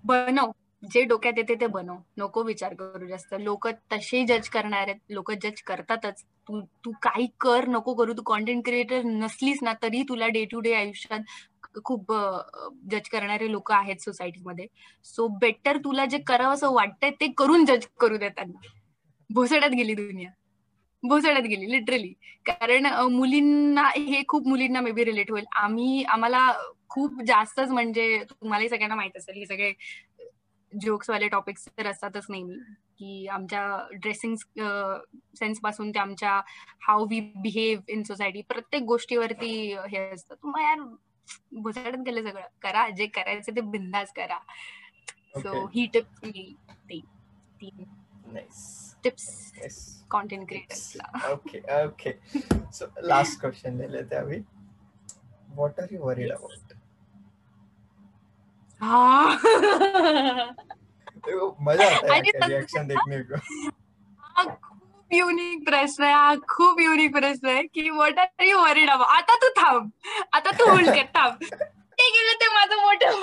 बनव. 0.04 0.54
जे 0.84 1.02
डोक्यात 1.06 1.34
येते 1.38 1.56
ते 1.62 1.67
बनव. 1.67 1.98
नको 2.17 2.43
विचार 2.43 2.74
करू 2.74 3.08
जास्त. 3.08 3.34
लोक 3.39 3.67
तसे 3.91 4.24
जज 4.28 4.50
करणार 4.50 4.88
आहेत. 4.88 5.00
लोक 5.10 5.32
जज 5.43 5.62
करतातच. 5.67 6.24
तू 6.50 6.62
तू 6.86 6.91
काही 7.02 7.28
कर 7.39 7.67
नको 7.67 7.93
करू. 7.93 8.13
तू 8.13 8.22
कॉन्टेंट 8.26 8.63
क्रिएटर 8.65 9.04
नसलीस 9.06 9.60
ना 9.63 9.74
तरी 9.84 10.04
तुला 10.10 10.28
डे 10.38 10.43
टू 10.52 10.60
डे 10.60 10.74
आयुष्यात 10.76 11.80
खूप 11.86 12.12
जज 12.91 13.08
करणारे 13.12 13.52
लोक 13.52 13.72
आहेत 13.72 14.02
सोसायटीमध्ये 14.02 14.67
सो 15.06 15.28
बेटर 15.41 15.78
तुला 15.86 16.06
जे 16.06 16.17
करावं 16.28 16.54
असं 16.54 16.74
वाटतंय 16.74 17.12
ते 17.22 17.28
करून 17.38 17.65
जज 17.65 17.86
करू 18.00 18.17
दे 18.17 18.30
त्यांना. 18.30 18.67
भोसड्यात 19.30 19.72
गेली 19.72 19.93
दुनिया. 19.96 20.30
भोसड्यात 21.04 21.43
गेली 21.43 21.69
लिटरली 21.72 22.13
कारण 22.46 22.86
मुलींना 23.12 23.88
हे 23.96 24.22
खूप 24.28 24.48
मुलींना 24.48 24.82
मे 24.82 24.91
बी 24.91 25.04
रिलेट 25.06 25.32
होईल. 25.32 25.46
आम्ही 25.56 26.04
आम्हाला 26.10 26.52
खूप 26.89 27.22
जास्तच 27.28 27.69
म्हणजे 27.72 28.06
तुम्हालाही 28.30 28.69
सगळ्यांना 28.69 28.96
माहीत 28.96 29.17
असेल 29.17 29.36
हे 29.38 29.46
सगळे 29.46 29.72
जोक्स 30.81 31.09
वाले 31.09 31.27
टॉपिक्स 31.27 31.67
तर 31.67 31.88
असतातच 31.88 32.25
नेहमी 32.29 32.55
की 32.99 33.27
आमच्या 33.27 33.88
ड्रेसिंग 33.93 34.36
सेन्सपासून 35.36 35.91
ते 35.91 35.99
आमच्या 35.99 36.41
how 36.88 37.05
we 37.09 37.19
behave 37.19 37.79
in 37.88 38.03
society 38.03 38.41
प्रत्येक 38.41 38.83
गोष्टीवरती 38.83 39.51
हे 39.89 39.97
असतं 40.12 40.36
मग 40.43 40.59
यार 40.62 40.79
भोसड्यात 41.51 41.97
गेलं 42.05 42.21
सगळं 42.21 42.47
करा 42.62 42.89
जे 42.89 43.07
करायचं 43.07 43.55
ते 43.55 43.62
बिंदास 43.62 44.12
करा 44.15 44.39
सो. 45.39 45.65
ही 45.67 45.86
टिप 45.93 46.25
ती. 46.25 47.01
टिप्स. 49.03 50.03
कॉन्टेंट 50.09 50.47
क्रिएटर्सला 50.47 51.31
Okay. 51.33 51.62
Okay. 51.77 52.13
So 52.71 52.88
last 53.12 53.39
question 53.41 53.77
ले 53.77 53.91
लेते 53.91 54.15
हैं 54.15 54.23
अभी. 54.23 54.43
What 55.57 55.79
are 55.79 55.88
you 55.91 55.99
worried 55.99 56.29
Yes. 56.29 56.39
about? 56.39 56.73
हा. 58.81 59.36
देखो, 61.17 61.55
मजा 61.62 61.86
आता 61.86 62.05
है 62.05 62.12
आणि 62.13 62.29
आपका 62.29 62.39
तसं- 62.39 62.49
रिएक्शन 62.49 62.88
देखने 62.88 63.21
को 63.21 63.36
हा 64.36 64.43
खूप 64.43 65.13
युनिक 65.13 65.65
प्रश्न 65.65 66.03
आहे 66.03 66.13
हा 66.13 66.36
खूप 66.49 66.79
युनिक 66.81 67.12
प्रश्न 67.15 67.47
आहे 67.47 67.63
की 67.63 67.89
what 67.89 68.19
are 68.19 68.43
you 68.45 68.57
worried 68.59 68.89
about 68.89 69.12
आता 69.12 69.36
तू 69.36 69.49
थांब. 69.62 69.89
आता 70.33 70.51
तू 70.51 70.69
होल्ड 70.69 70.89
कर 70.89 71.05
थांब. 71.15 71.33
ते 71.99 72.09
गेलं 72.09 72.33
ते 72.41 72.47
माझं 72.53 72.75
मोठं 72.81 73.19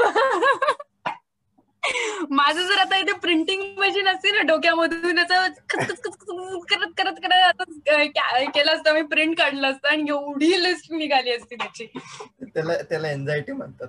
माझं 2.30 2.66
जर 2.66 2.78
आता 2.78 2.96
इथे 2.96 3.12
प्रिंटिंग 3.12 3.62
मशीन 3.78 4.08
असते 4.08 4.30
ना 4.30 4.40
डोक्यामधून 4.42 5.18
करत 5.18 6.92
करत 6.98 7.14
करत 7.22 8.50
केलं 8.54 8.72
असतं 8.72 8.94
मी 8.94 9.02
प्रिंट 9.02 9.38
काढलं 9.38 9.70
असतं 9.70 9.88
आणि 9.88 10.04
एवढी 10.08 10.62
लिस्ट 10.62 10.92
निघाली 10.92 11.30
असती 11.30 11.54
त्याची. 11.56 11.86
त्याला 12.54 12.76
त्याला 12.82 13.10
एन्झायटी 13.10 13.52
म्हणतात. 13.52 13.88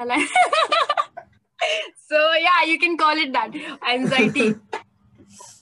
सो 0.00 0.10
हा 0.10 0.14
मला 0.14 0.26
so 1.96 2.34
yeah 2.34 2.62
you 2.62 2.76
can 2.80 2.96
call 2.96 3.18
it 3.18 3.32
that 3.32 3.50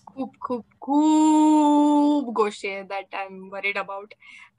खूप 0.07 0.37
खूप 0.41 0.65
खूप 0.81 2.33
गोष्टी 2.35 2.69
आहेत 2.69 2.85
that 2.85 3.15
I 3.15 3.25
am 3.25 3.49
worried 3.53 3.79
about 3.79 4.15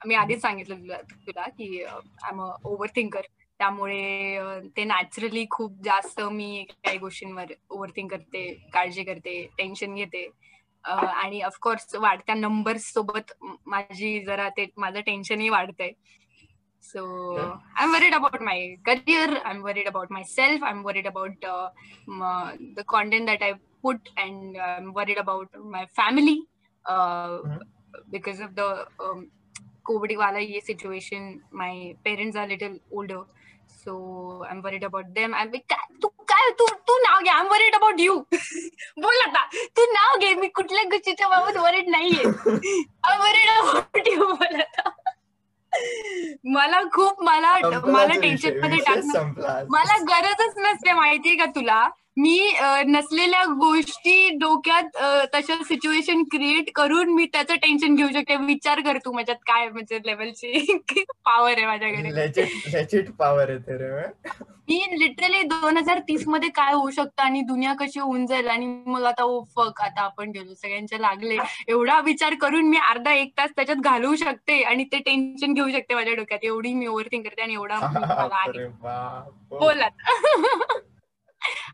मी 0.06 0.14
आधीच 0.14 0.40
सांगितलं 0.40 0.74
तुला 0.74 0.96
तुला 0.96 1.42
की 1.42 1.84
आय 1.84 2.30
एम 2.32 2.40
ओव्हर 2.64 2.88
थिंकर 2.96 3.20
त्यामुळे 3.58 4.38
uh, 4.38 4.68
ते 4.76 4.84
नॅचरली 4.84 5.46
खूप 5.50 5.72
जास्त 5.84 6.20
मी 6.20 6.66
काही 6.84 6.98
गोष्टींवर 6.98 7.44
ओव्हर 7.70 7.90
थिंक 7.90 8.10
करते 8.10 8.68
काळजी 8.72 9.02
करते 9.02 9.48
टेन्शन 9.58 9.94
घेते. 9.94 10.30
Uh, 10.88 11.06
आणि 11.06 11.40
ऑफकोर्स 11.40 11.94
वाढत्या 11.94 12.34
नंबर्स 12.34 12.92
सोबत 12.92 13.32
माझी 13.66 14.24
जरा 14.24 14.48
ते 14.48 14.66
माझं 14.76 15.00
टेन्शनही 15.00 15.48
वाढतंय. 15.48 15.90
So 16.85 17.01
I 17.39 17.83
am 17.83 17.93
worried 17.93 18.13
about 18.15 18.41
my 18.43 18.65
career 18.85 19.35
I 19.37 19.51
am 19.55 19.61
worried 19.63 19.87
about 19.87 20.11
myself 20.29 20.63
I 20.63 20.71
am 20.71 20.81
worried 20.85 21.07
about 21.07 21.45
the 22.77 22.83
content 22.95 23.27
that 23.27 23.43
I 23.43 23.53
put 23.85 24.09
and 24.23 24.57
I'm 24.63 24.89
worried 24.95 25.19
about 25.19 25.55
my 25.75 25.79
family 25.99 26.33
uh, 26.85 27.37
because 28.15 28.41
of 28.47 28.51
the 28.59 28.67
um, 29.05 29.23
COVID 29.89 30.11
wala 30.19 30.43
ye 30.49 30.59
situation. 30.67 31.23
My 31.61 31.71
parents 32.07 32.37
are 32.41 32.45
little 32.51 32.75
older, 32.91 33.21
so 33.79 33.95
I'm 34.49 34.61
worried 34.67 34.85
about 34.89 35.09
them. 35.15 35.33
I'm 35.39 35.49
like, 35.55 35.65
"काय- 35.73 35.97
तू 36.03 36.07
काय 36.33 36.49
तू 36.59 36.67
तू 36.91 36.99
नाव 37.07 37.21
घे 37.23 37.31
I'm 37.39 37.49
worried 37.55 37.79
about 37.79 38.03
you. 38.05 38.19
बोल 39.07 39.19
आता 39.25 39.43
तू 39.79 39.85
नाव 39.97 40.17
घे 40.19 40.33
मी 40.41 40.47
कुठल्या 40.61 40.83
गोष्टीच्या 40.93 41.29
बाबत 41.35 41.57
worried 41.65 41.89
नाहीये 41.97 42.23
I'm 42.23 43.25
worried 43.27 43.51
about 43.57 44.11
you 44.13 44.29
बोल 44.35 44.61
आता 44.61 44.89
मला 46.44 46.80
खूप 46.92 47.22
मला 47.22 47.52
मला 47.86 48.20
टेन्शन. 48.20 48.58
मध्ये 48.60 48.78
टाकणं 48.78 49.64
मला 49.70 49.96
गरजच 50.08 50.58
नसते 50.58 50.92
माहितीये 50.92 51.36
का 51.36 51.44
तुला 51.46 51.86
मी 52.16 52.52
नसलेल्या 52.86 53.44
गोष्टी 53.44 54.28
डोक्यात 54.30 54.84
तशा 55.34 55.54
सिच्युएशन 55.64 56.22
क्रिएट 56.22 56.70
करून 56.74 57.08
मी 57.08 57.26
त्याचं 57.26 57.54
टेन्शन 57.54 57.94
घेऊ 57.94 58.08
शकते. 58.08 58.36
विचार 58.36 58.80
कर 58.80 58.98
तू 58.98 59.12
माझ्यात 59.12 59.36
काय 59.46 59.68
म्हणजे 59.68 59.98
लेवलची 60.06 60.78
पॉवर 61.24 61.50
आहे 61.50 61.66
माझ्याकडे. 61.66 63.02
पॉवर 63.18 63.48
रे 63.48 63.90
मी. 64.68 64.80
लिटरली 64.98 65.42
दोन 65.42 65.76
हजार 65.76 65.98
तीसमध्ये 65.98 66.48
काय 66.48 66.72
होऊ 66.72 66.90
शकतं 66.90 67.22
आणि 67.22 67.40
दुनिया 67.40 67.72
कशी 67.74 68.00
होऊन 68.00 68.26
जाईल 68.26 68.48
आणि 68.48 68.66
मग 68.86 69.04
आता 69.04 69.24
ओ 69.24 69.42
फक 69.56 69.80
आता 69.80 70.02
आपण 70.02 70.30
गेलो. 70.30 70.54
सगळ्यांचे 70.54 71.00
लागले. 71.02 71.36
एवढा 71.68 72.00
विचार 72.00 72.34
करून 72.34 72.68
मी 72.68 72.76
अर्धा 72.90 73.12
एक 73.12 73.32
तास 73.38 73.50
त्याच्यात 73.56 73.78
घालवू 73.78 74.14
शकते 74.16 74.62
आणि 74.62 74.84
ते 74.84 74.98
टेन्शन 74.98 75.52
घेऊ 75.54 75.68
शकते 75.70 75.94
माझ्या 75.94 76.14
डोक्यात. 76.14 76.44
एवढी 76.44 76.74
मी 76.74 76.86
ओव्हर 76.86 77.06
थिंक 77.12 77.24
करते 77.26 77.42
आणि 77.42 77.54
एवढा 77.54 77.78
आहे. 78.32 78.66
बोला 79.50 79.88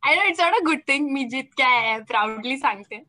I 0.02 0.16
know 0.16 0.22
it's 0.28 0.40
not 0.40 0.54
a 0.54 0.64
good 0.66 0.80
thing 0.88 1.10
मी 1.12 1.24
जितक्या 1.28 1.98
प्राऊडली 2.08 2.56
सांगते. 2.58 3.02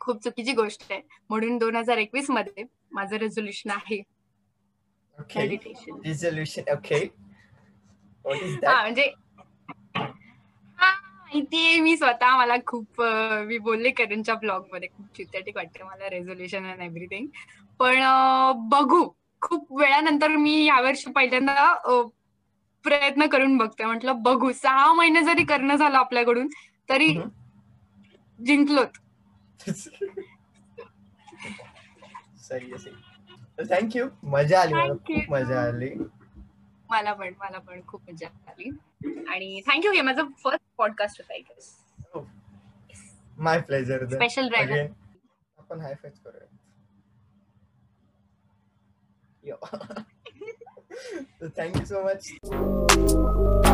खूप 0.00 0.22
चुकीची 0.24 0.52
गोष्ट 0.52 0.82
आहे. 0.90 1.00
म्हणून 1.30 1.58
दोन 1.58 1.76
हजार 1.76 1.98
एकवीसमध्ये 1.98 2.64
माझं 2.92 3.16
रेझोल्युशन 3.16 3.70
आहे. 3.70 4.00
ओके 5.18 5.38
मेडिटेशन 5.38 5.92
म्हणजे 8.24 9.12
माहितीये 10.78 11.78
मी 11.80 11.96
स्वतः 11.96 12.36
मला 12.36 12.56
खूप 12.66 13.00
मी 13.46 13.58
बोलले 13.58 13.90
करणच्या 13.90 14.34
ब्लॉगमध्ये 14.34 14.88
खूप 14.88 15.06
चित्याटिक 15.16 15.56
वाटते 15.56 15.82
मला 15.82 16.10
रेझोल्युशन 16.10 16.70
अँड 16.70 16.82
एव्हरीथिंग 16.82 17.26
पण 17.80 18.02
बघू. 18.70 19.06
खूप 19.42 19.72
वेळानंतर 19.78 20.28
मी 20.28 20.64
यावर्षी 20.64 21.10
पहिल्यांदा 21.12 21.72
प्रयत्न 22.84 23.26
करून 23.26 23.56
बघते 23.56 23.84
म्हटलं 23.84 24.22
बघू 24.22 24.52
सहा 24.52 24.92
महिने 24.92 25.22
जरी 25.22 25.44
करणं 25.44 25.76
झालं 25.76 25.98
आपल्याकडून 25.98 26.48
तरी 26.88 27.08
जिंकलोत. 28.38 28.98
थँक्यू 33.70 34.06
मजा 34.22 34.60
आली 34.60 34.74
मला. 34.74 34.94
खूप 35.06 35.30
मजा 35.30 35.60
आली. 35.62 35.90
मला 36.90 37.12
पण 37.12 37.32
मला 37.40 37.58
पण 37.58 37.80
खूप 37.86 38.10
मजा 38.10 38.26
आली. 38.48 38.70
आणि 39.28 39.60
थँक्यू 39.66 39.92
हे 39.92 40.00
माझं 40.00 40.28
फर्स्ट 40.44 40.64
पॉडकास्ट 40.78 41.20
होता 41.20 41.34
एक 41.34 42.18
माय 43.38 43.60
प्लेजर 43.60 44.06
स्पेशल 44.06 44.48
अगेन 44.54 44.92
आपण 45.58 45.80
हाय 45.80 45.94
फायच 45.94 46.18
करूया 46.20 46.46
so 51.40 51.48
thank 51.54 51.78
you 51.78 51.86
so 51.86 52.04
much. 52.04 53.73